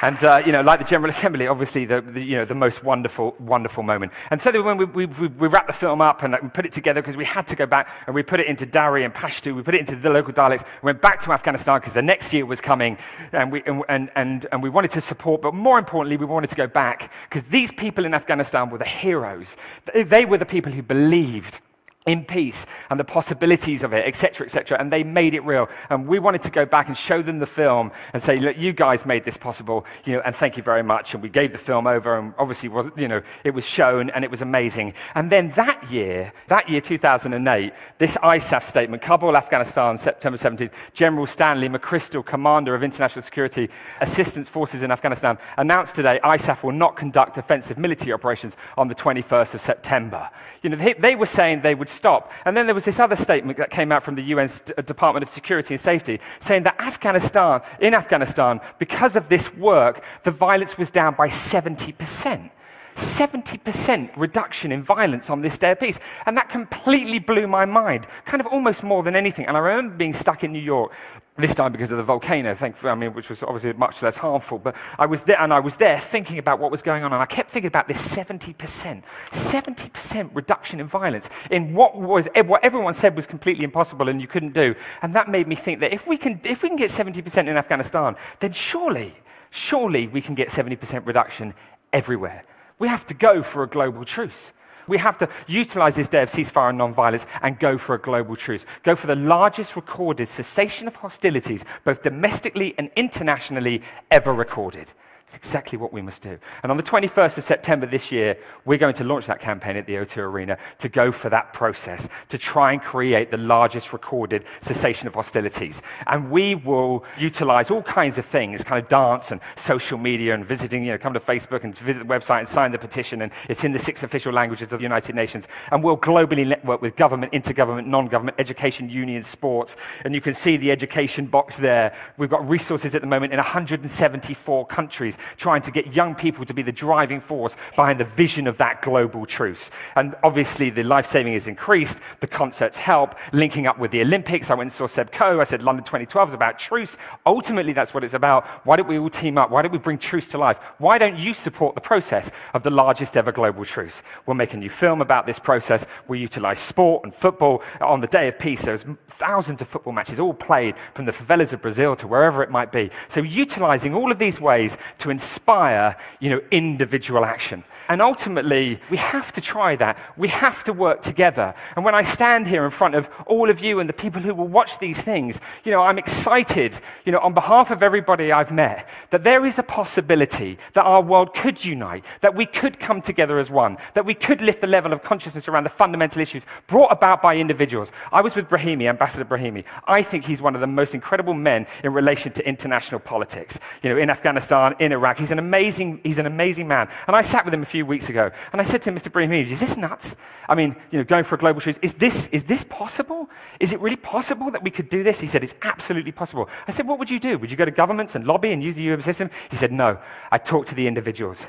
And, 0.01 0.23
uh, 0.23 0.41
you 0.43 0.51
know, 0.51 0.61
like 0.61 0.79
the 0.79 0.85
General 0.85 1.09
Assembly, 1.15 1.47
obviously 1.47 1.85
the, 1.85 2.01
the, 2.01 2.23
you 2.23 2.37
know, 2.37 2.45
the 2.45 2.55
most 2.55 2.83
wonderful, 2.83 3.35
wonderful 3.39 3.83
moment. 3.83 4.11
And 4.31 4.41
so 4.41 4.51
when 4.63 4.77
we, 4.77 4.85
we, 4.85 5.05
we, 5.05 5.27
we 5.27 5.47
wrapped 5.47 5.67
the 5.67 5.73
film 5.73 6.01
up 6.01 6.23
and, 6.23 6.35
and 6.35 6.53
put 6.53 6.65
it 6.65 6.71
together 6.71 7.01
because 7.01 7.15
we 7.15 7.25
had 7.25 7.47
to 7.47 7.55
go 7.55 7.65
back 7.65 7.89
and 8.07 8.15
we 8.15 8.23
put 8.23 8.39
it 8.39 8.47
into 8.47 8.65
Dari 8.65 9.03
and 9.03 9.13
Pashto, 9.13 9.55
we 9.55 9.61
put 9.61 9.75
it 9.75 9.81
into 9.81 9.95
the 9.95 10.09
local 10.09 10.33
dialects, 10.33 10.65
we 10.81 10.87
went 10.87 11.01
back 11.01 11.19
to 11.21 11.31
Afghanistan 11.31 11.79
because 11.79 11.93
the 11.93 12.01
next 12.01 12.33
year 12.33 12.45
was 12.45 12.59
coming 12.59 12.97
and 13.31 13.51
we, 13.51 13.61
and, 13.65 13.83
and, 13.89 14.09
and, 14.15 14.45
and 14.51 14.63
we 14.63 14.69
wanted 14.69 14.91
to 14.91 15.01
support, 15.01 15.41
but 15.41 15.53
more 15.53 15.77
importantly, 15.77 16.17
we 16.17 16.25
wanted 16.25 16.49
to 16.49 16.55
go 16.55 16.67
back 16.67 17.11
because 17.29 17.43
these 17.49 17.71
people 17.71 18.05
in 18.05 18.13
Afghanistan 18.13 18.69
were 18.69 18.77
the 18.77 18.85
heroes. 18.85 19.55
They 19.93 20.25
were 20.25 20.37
the 20.37 20.45
people 20.45 20.71
who 20.71 20.81
believed 20.81 21.61
in 22.07 22.25
peace 22.25 22.65
and 22.89 22.99
the 22.99 23.03
possibilities 23.03 23.83
of 23.83 23.93
it, 23.93 24.07
etc., 24.07 24.45
etc. 24.45 24.79
And 24.79 24.91
they 24.91 25.03
made 25.03 25.35
it 25.35 25.41
real. 25.41 25.69
And 25.89 26.07
we 26.07 26.17
wanted 26.17 26.41
to 26.43 26.49
go 26.49 26.65
back 26.65 26.87
and 26.87 26.97
show 26.97 27.21
them 27.21 27.37
the 27.37 27.45
film 27.45 27.91
and 28.13 28.23
say, 28.23 28.39
look, 28.39 28.57
you 28.57 28.73
guys 28.73 29.05
made 29.05 29.23
this 29.23 29.37
possible, 29.37 29.85
you 30.03 30.15
know, 30.15 30.21
and 30.25 30.35
thank 30.35 30.57
you 30.57 30.63
very 30.63 30.81
much. 30.81 31.13
And 31.13 31.21
we 31.21 31.29
gave 31.29 31.51
the 31.51 31.59
film 31.59 31.85
over, 31.85 32.17
and 32.17 32.33
obviously, 32.39 32.69
was, 32.69 32.89
you 32.95 33.07
know, 33.07 33.21
it 33.43 33.51
was 33.51 33.65
shown 33.65 34.09
and 34.09 34.23
it 34.23 34.31
was 34.31 34.41
amazing. 34.41 34.95
And 35.13 35.31
then 35.31 35.49
that 35.51 35.91
year, 35.91 36.33
that 36.47 36.67
year, 36.67 36.81
2008, 36.81 37.73
this 37.99 38.17
ISAF 38.17 38.63
statement, 38.63 39.03
Kabul, 39.03 39.37
Afghanistan, 39.37 39.95
September 39.97 40.37
17th, 40.37 40.73
General 40.93 41.27
Stanley 41.27 41.69
McChrystal, 41.69 42.25
Commander 42.25 42.73
of 42.73 42.83
International 42.83 43.21
Security 43.21 43.69
Assistance 43.99 44.49
Forces 44.49 44.81
in 44.81 44.89
Afghanistan, 44.89 45.37
announced 45.57 45.93
today 45.93 46.19
ISAF 46.23 46.63
will 46.63 46.71
not 46.71 46.95
conduct 46.95 47.37
offensive 47.37 47.77
military 47.77 48.11
operations 48.11 48.57
on 48.75 48.87
the 48.87 48.95
21st 48.95 49.53
of 49.53 49.61
September. 49.61 50.29
You 50.63 50.71
know, 50.71 50.77
they, 50.77 50.93
they 50.93 51.15
were 51.15 51.27
saying 51.27 51.61
they 51.61 51.75
would 51.75 51.90
stop. 51.91 52.31
And 52.45 52.55
then 52.55 52.65
there 52.65 52.75
was 52.75 52.85
this 52.85 52.99
other 52.99 53.15
statement 53.15 53.57
that 53.57 53.69
came 53.69 53.91
out 53.91 54.03
from 54.03 54.15
the 54.15 54.23
UN 54.23 54.49
uh, 54.77 54.81
Department 54.81 55.23
of 55.23 55.29
Security 55.29 55.73
and 55.73 55.81
Safety 55.81 56.19
saying 56.39 56.63
that 56.63 56.79
Afghanistan, 56.79 57.61
in 57.79 57.93
Afghanistan, 57.93 58.59
because 58.79 59.15
of 59.15 59.29
this 59.29 59.53
work, 59.55 60.03
the 60.23 60.31
violence 60.31 60.77
was 60.77 60.91
down 60.91 61.15
by 61.15 61.27
70%. 61.27 62.49
70% 62.95 64.17
reduction 64.17 64.71
in 64.71 64.83
violence 64.83 65.29
on 65.29 65.41
this 65.41 65.57
day 65.57 65.71
of 65.71 65.79
peace. 65.79 65.99
And 66.25 66.35
that 66.37 66.49
completely 66.49 67.19
blew 67.19 67.47
my 67.47 67.65
mind, 67.65 68.07
kind 68.25 68.41
of 68.41 68.47
almost 68.47 68.83
more 68.83 69.03
than 69.03 69.15
anything. 69.15 69.45
And 69.45 69.55
I 69.55 69.59
remember 69.59 69.95
being 69.95 70.13
stuck 70.13 70.43
in 70.43 70.51
New 70.51 70.59
York 70.59 70.91
this 71.37 71.55
time 71.55 71.71
because 71.71 71.91
of 71.91 71.97
the 71.97 72.03
volcano, 72.03 72.55
I 72.59 72.95
mean, 72.95 73.13
which 73.13 73.29
was 73.29 73.41
obviously 73.41 73.73
much 73.73 74.01
less 74.01 74.17
harmful. 74.17 74.59
But 74.59 74.75
I 74.99 75.05
was 75.05 75.23
there, 75.23 75.41
and 75.41 75.53
I 75.53 75.59
was 75.59 75.77
there 75.77 75.99
thinking 75.99 76.37
about 76.37 76.59
what 76.59 76.71
was 76.71 76.81
going 76.81 77.03
on, 77.03 77.13
and 77.13 77.21
I 77.21 77.25
kept 77.25 77.51
thinking 77.51 77.67
about 77.67 77.87
this 77.87 78.15
70%, 78.15 79.03
70% 79.31 80.29
reduction 80.33 80.79
in 80.79 80.87
violence 80.87 81.29
in 81.49 81.73
what 81.73 81.97
was 81.97 82.27
what 82.45 82.63
everyone 82.63 82.93
said 82.93 83.15
was 83.15 83.25
completely 83.25 83.63
impossible 83.63 84.09
and 84.09 84.21
you 84.21 84.27
couldn't 84.27 84.53
do. 84.53 84.75
And 85.01 85.15
that 85.15 85.29
made 85.29 85.47
me 85.47 85.55
think 85.55 85.79
that 85.79 85.93
if 85.93 86.05
we 86.05 86.17
can, 86.17 86.39
if 86.43 86.63
we 86.63 86.69
can 86.69 86.77
get 86.77 86.89
70% 86.89 87.47
in 87.47 87.57
Afghanistan, 87.57 88.15
then 88.39 88.51
surely 88.51 89.15
Surely 89.51 90.07
we 90.07 90.21
can 90.21 90.33
get 90.33 90.47
70% 90.47 91.05
reduction 91.05 91.53
everywhere. 91.91 92.45
We 92.79 92.87
have 92.87 93.05
to 93.07 93.13
go 93.13 93.43
for 93.43 93.63
a 93.63 93.67
global 93.67 94.05
truce. 94.05 94.53
We 94.87 94.97
have 94.97 95.17
to 95.19 95.29
utilize 95.47 95.95
this 95.95 96.09
day 96.09 96.21
of 96.21 96.29
ceasefire 96.29 96.69
and 96.69 96.77
non-violence 96.77 97.25
and 97.41 97.59
go 97.59 97.77
for 97.77 97.95
a 97.95 97.99
global 97.99 98.35
truce. 98.35 98.65
Go 98.83 98.95
for 98.95 99.07
the 99.07 99.15
largest 99.15 99.75
recorded 99.75 100.27
cessation 100.27 100.87
of 100.87 100.95
hostilities, 100.95 101.65
both 101.83 102.01
domestically 102.01 102.75
and 102.77 102.89
internationally, 102.95 103.81
ever 104.09 104.33
recorded. 104.33 104.93
It's 105.31 105.37
exactly 105.37 105.77
what 105.77 105.93
we 105.93 106.01
must 106.01 106.23
do. 106.23 106.37
And 106.61 106.73
on 106.73 106.75
the 106.75 106.83
21st 106.83 107.37
of 107.37 107.45
September 107.45 107.85
this 107.85 108.11
year, 108.11 108.37
we're 108.65 108.77
going 108.77 108.95
to 108.95 109.05
launch 109.05 109.27
that 109.27 109.39
campaign 109.39 109.77
at 109.77 109.85
the 109.85 109.93
O2 109.93 110.17
Arena 110.17 110.57
to 110.79 110.89
go 110.89 111.09
for 111.09 111.29
that 111.29 111.53
process, 111.53 112.09
to 112.27 112.37
try 112.37 112.73
and 112.73 112.81
create 112.81 113.31
the 113.31 113.37
largest 113.37 113.93
recorded 113.93 114.43
cessation 114.59 115.07
of 115.07 115.13
hostilities. 115.13 115.81
And 116.07 116.29
we 116.31 116.55
will 116.55 117.05
utilize 117.17 117.71
all 117.71 117.81
kinds 117.81 118.17
of 118.17 118.25
things, 118.25 118.61
kind 118.61 118.83
of 118.83 118.89
dance 118.89 119.31
and 119.31 119.39
social 119.55 119.97
media 119.97 120.33
and 120.33 120.45
visiting, 120.45 120.83
you 120.83 120.91
know, 120.91 120.97
come 120.97 121.13
to 121.13 121.21
Facebook 121.21 121.63
and 121.63 121.77
visit 121.77 122.05
the 122.05 122.13
website 122.13 122.39
and 122.39 122.47
sign 122.49 122.73
the 122.73 122.77
petition. 122.77 123.21
And 123.21 123.31
it's 123.47 123.63
in 123.63 123.71
the 123.71 123.79
six 123.79 124.03
official 124.03 124.33
languages 124.33 124.73
of 124.73 124.79
the 124.79 124.83
United 124.83 125.15
Nations. 125.15 125.47
And 125.71 125.81
we'll 125.81 125.95
globally 125.95 126.45
network 126.45 126.81
with 126.81 126.97
government, 126.97 127.31
intergovernment, 127.31 127.85
non 127.85 128.07
government, 128.07 128.35
education, 128.37 128.89
unions, 128.89 129.27
sports. 129.27 129.77
And 130.03 130.13
you 130.13 130.19
can 130.19 130.33
see 130.33 130.57
the 130.57 130.71
education 130.71 131.25
box 131.25 131.55
there. 131.55 131.95
We've 132.17 132.29
got 132.29 132.45
resources 132.49 132.95
at 132.95 133.01
the 133.01 133.07
moment 133.07 133.31
in 133.31 133.37
174 133.37 134.65
countries 134.65 135.17
trying 135.37 135.61
to 135.63 135.71
get 135.71 135.93
young 135.93 136.15
people 136.15 136.45
to 136.45 136.53
be 136.53 136.61
the 136.61 136.71
driving 136.71 137.19
force 137.19 137.55
behind 137.75 137.99
the 137.99 138.05
vision 138.05 138.47
of 138.47 138.57
that 138.57 138.81
global 138.81 139.25
truce. 139.25 139.71
And 139.95 140.15
obviously, 140.23 140.69
the 140.69 140.83
life 140.83 141.05
saving 141.05 141.33
is 141.33 141.47
increased, 141.47 141.99
the 142.19 142.27
concerts 142.27 142.77
help, 142.77 143.15
linking 143.33 143.67
up 143.67 143.79
with 143.79 143.91
the 143.91 144.01
Olympics. 144.01 144.49
I 144.49 144.55
went 144.55 144.67
and 144.67 144.73
saw 144.73 144.87
Seb 144.87 145.11
Coe. 145.11 145.39
I 145.39 145.43
said 145.43 145.63
London 145.63 145.83
2012 145.83 146.29
is 146.29 146.33
about 146.33 146.59
truce. 146.59 146.97
Ultimately, 147.25 147.73
that's 147.73 147.93
what 147.93 148.03
it's 148.03 148.13
about. 148.13 148.45
Why 148.65 148.75
don't 148.75 148.87
we 148.87 148.97
all 148.97 149.09
team 149.09 149.37
up? 149.37 149.51
Why 149.51 149.61
don't 149.61 149.71
we 149.71 149.77
bring 149.77 149.97
truce 149.97 150.29
to 150.29 150.37
life? 150.37 150.59
Why 150.77 150.97
don't 150.97 151.17
you 151.17 151.33
support 151.33 151.75
the 151.75 151.81
process 151.81 152.31
of 152.53 152.63
the 152.63 152.69
largest 152.69 153.15
ever 153.17 153.31
global 153.31 153.65
truce? 153.65 154.03
We'll 154.25 154.35
make 154.35 154.53
a 154.53 154.57
new 154.57 154.69
film 154.69 155.01
about 155.01 155.25
this 155.25 155.39
process. 155.39 155.85
We'll 156.07 156.19
utilize 156.19 156.59
sport 156.59 157.03
and 157.03 157.13
football. 157.13 157.63
On 157.79 157.99
the 157.99 158.07
day 158.07 158.27
of 158.27 158.39
peace, 158.39 158.63
there's 158.63 158.85
thousands 159.07 159.61
of 159.61 159.67
football 159.67 159.93
matches 159.93 160.19
all 160.19 160.33
played 160.33 160.75
from 160.93 161.05
the 161.05 161.11
favelas 161.11 161.53
of 161.53 161.61
Brazil 161.61 161.95
to 161.97 162.07
wherever 162.07 162.41
it 162.43 162.49
might 162.49 162.71
be. 162.71 162.89
So, 163.07 163.21
utilizing 163.21 163.93
all 163.93 164.11
of 164.11 164.19
these 164.19 164.41
ways 164.41 164.77
to 164.99 165.10
inspire, 165.11 165.95
you 166.19 166.29
know, 166.29 166.41
individual 166.51 167.23
action. 167.25 167.63
And 167.91 168.01
ultimately, 168.01 168.79
we 168.89 168.95
have 168.95 169.33
to 169.33 169.41
try 169.41 169.75
that. 169.75 169.97
We 170.15 170.29
have 170.29 170.63
to 170.63 170.71
work 170.71 171.01
together. 171.01 171.53
And 171.75 171.83
when 171.83 171.93
I 171.93 172.03
stand 172.03 172.47
here 172.47 172.63
in 172.63 172.71
front 172.71 172.95
of 172.95 173.09
all 173.25 173.49
of 173.49 173.59
you 173.59 173.81
and 173.81 173.89
the 173.89 173.93
people 173.93 174.21
who 174.21 174.33
will 174.33 174.47
watch 174.47 174.79
these 174.79 175.01
things, 175.01 175.41
you 175.65 175.73
know, 175.73 175.81
I'm 175.81 175.97
excited, 175.97 176.79
you 177.03 177.11
know, 177.11 177.19
on 177.19 177.33
behalf 177.33 177.69
of 177.69 177.83
everybody 177.83 178.31
I've 178.31 178.49
met, 178.49 178.87
that 179.09 179.25
there 179.25 179.45
is 179.45 179.59
a 179.59 179.63
possibility 179.63 180.57
that 180.71 180.83
our 180.85 181.01
world 181.01 181.33
could 181.33 181.65
unite, 181.65 182.05
that 182.21 182.33
we 182.33 182.45
could 182.45 182.79
come 182.79 183.01
together 183.01 183.37
as 183.37 183.51
one, 183.51 183.75
that 183.93 184.05
we 184.05 184.13
could 184.13 184.39
lift 184.39 184.61
the 184.61 184.67
level 184.67 184.93
of 184.93 185.03
consciousness 185.03 185.49
around 185.49 185.65
the 185.65 185.69
fundamental 185.69 186.21
issues 186.21 186.45
brought 186.67 186.93
about 186.93 187.21
by 187.21 187.35
individuals. 187.35 187.91
I 188.13 188.21
was 188.21 188.35
with 188.35 188.47
Brahimi, 188.47 188.87
Ambassador 188.87 189.25
Brahimi. 189.25 189.65
I 189.85 190.01
think 190.01 190.23
he's 190.23 190.41
one 190.41 190.55
of 190.55 190.61
the 190.61 190.67
most 190.67 190.93
incredible 190.93 191.33
men 191.33 191.67
in 191.83 191.91
relation 191.91 192.31
to 192.31 192.47
international 192.47 193.01
politics. 193.01 193.59
You 193.83 193.89
know, 193.89 193.97
in 193.97 194.09
Afghanistan, 194.09 194.75
in 194.79 194.93
Iraq, 194.93 195.17
he's 195.17 195.31
an 195.31 195.39
amazing, 195.39 195.99
he's 196.05 196.19
an 196.19 196.25
amazing 196.25 196.69
man. 196.69 196.87
And 197.05 197.17
I 197.17 197.21
sat 197.21 197.43
with 197.43 197.53
him 197.53 197.63
a 197.63 197.65
few 197.65 197.80
weeks 197.85 198.09
ago, 198.09 198.31
and 198.51 198.61
I 198.61 198.63
said 198.63 198.81
to 198.83 198.91
Mr. 198.91 199.11
Brahimi, 199.11 199.49
is 199.49 199.59
this 199.59 199.77
nuts? 199.77 200.15
I 200.47 200.55
mean, 200.55 200.75
you 200.91 200.99
know, 200.99 201.03
going 201.03 201.23
for 201.23 201.35
a 201.35 201.37
global 201.37 201.61
truce, 201.61 201.79
is 201.81 201.93
this, 201.93 202.27
is 202.27 202.43
this 202.43 202.63
possible? 202.65 203.29
Is 203.59 203.73
it 203.73 203.79
really 203.79 203.95
possible 203.95 204.51
that 204.51 204.63
we 204.63 204.71
could 204.71 204.89
do 204.89 205.03
this? 205.03 205.19
He 205.19 205.27
said, 205.27 205.43
it's 205.43 205.55
absolutely 205.61 206.11
possible. 206.11 206.49
I 206.67 206.71
said, 206.71 206.87
what 206.87 206.99
would 206.99 207.09
you 207.09 207.19
do? 207.19 207.37
Would 207.37 207.51
you 207.51 207.57
go 207.57 207.65
to 207.65 207.71
governments 207.71 208.15
and 208.15 208.25
lobby 208.25 208.51
and 208.51 208.61
use 208.61 208.75
the 208.75 208.83
UN 208.83 209.01
system? 209.01 209.29
He 209.49 209.55
said, 209.55 209.71
no. 209.71 209.99
I 210.31 210.37
talk 210.37 210.65
to 210.67 210.75
the 210.75 210.87
individuals. 210.87 211.39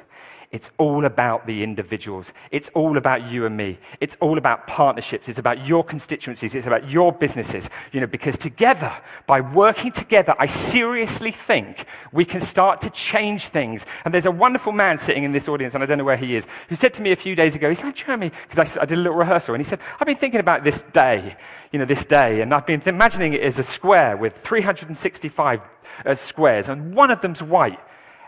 It's 0.52 0.70
all 0.76 1.06
about 1.06 1.46
the 1.46 1.64
individuals. 1.64 2.30
It's 2.50 2.68
all 2.74 2.98
about 2.98 3.26
you 3.26 3.46
and 3.46 3.56
me. 3.56 3.78
It's 4.00 4.18
all 4.20 4.36
about 4.36 4.66
partnerships. 4.66 5.26
It's 5.30 5.38
about 5.38 5.66
your 5.66 5.82
constituencies. 5.82 6.54
It's 6.54 6.66
about 6.66 6.90
your 6.90 7.10
businesses. 7.10 7.70
You 7.90 8.00
know, 8.02 8.06
because 8.06 8.36
together, 8.36 8.92
by 9.26 9.40
working 9.40 9.92
together, 9.92 10.34
I 10.38 10.44
seriously 10.44 11.32
think 11.32 11.86
we 12.12 12.26
can 12.26 12.42
start 12.42 12.82
to 12.82 12.90
change 12.90 13.48
things. 13.48 13.86
And 14.04 14.12
there's 14.12 14.26
a 14.26 14.30
wonderful 14.30 14.72
man 14.72 14.98
sitting 14.98 15.24
in 15.24 15.32
this 15.32 15.48
audience, 15.48 15.72
and 15.74 15.82
I 15.82 15.86
don't 15.86 15.96
know 15.96 16.04
where 16.04 16.18
he 16.18 16.36
is, 16.36 16.46
who 16.68 16.76
said 16.76 16.92
to 16.94 17.02
me 17.02 17.12
a 17.12 17.16
few 17.16 17.34
days 17.34 17.56
ago, 17.56 17.70
he 17.70 17.74
said, 17.74 17.94
Jeremy, 17.94 18.30
because 18.46 18.76
I, 18.76 18.82
I, 18.82 18.84
did 18.84 18.98
a 18.98 19.00
little 19.00 19.16
rehearsal, 19.16 19.54
and 19.54 19.64
he 19.64 19.68
said, 19.68 19.80
I've 19.98 20.06
been 20.06 20.16
thinking 20.16 20.40
about 20.40 20.64
this 20.64 20.82
day, 20.82 21.34
you 21.72 21.78
know, 21.78 21.86
this 21.86 22.04
day, 22.04 22.42
and 22.42 22.52
I've 22.52 22.66
been 22.66 22.82
imagining 22.84 23.32
it 23.32 23.40
as 23.40 23.58
a 23.58 23.64
square 23.64 24.18
with 24.18 24.36
365 24.36 25.62
uh, 26.04 26.14
squares, 26.14 26.68
and 26.68 26.94
one 26.94 27.10
of 27.10 27.22
them's 27.22 27.42
white. 27.42 27.80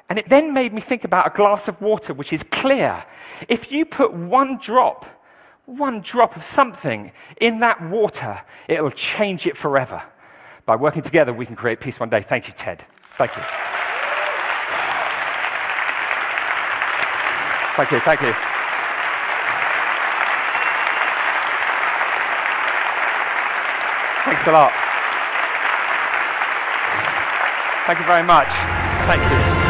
And 0.09 0.19
it 0.19 0.29
then 0.29 0.53
made 0.53 0.73
me 0.73 0.81
think 0.81 1.05
about 1.05 1.27
a 1.27 1.37
glass 1.37 1.69
of 1.69 1.81
water 1.81 2.12
which 2.12 2.33
is 2.33 2.43
clear. 2.43 3.05
If 3.49 3.73
you 3.73 3.85
put 3.85 4.12
one 4.12 4.59
drop, 4.59 5.07
one 5.67 6.01
drop 6.03 6.37
of 6.37 6.43
something 6.43 7.12
in 7.40 7.61
that 7.61 7.83
water, 7.88 8.43
it'll 8.69 8.90
change 8.90 9.47
it 9.47 9.57
forever. 9.57 10.03
By 10.67 10.77
working 10.77 11.03
together, 11.03 11.33
we 11.33 11.47
can 11.47 11.57
create 11.57 11.81
peace 11.81 11.99
one 11.99 12.11
day. 12.11 12.23
Thank 12.23 12.49
you, 12.49 12.55
Ted. 12.55 12.85
Thank 13.17 13.35
you. 13.37 13.43
Thank 17.77 17.90
you, 17.90 18.01
thank 18.01 18.21
you. 18.21 18.33
Thanks 24.25 24.47
a 24.47 24.53
lot. 24.53 24.73
Thank 27.87 27.99
you 27.99 28.07
very 28.07 28.23
much. 28.23 28.49
Thank 29.07 29.59
you. 29.59 29.63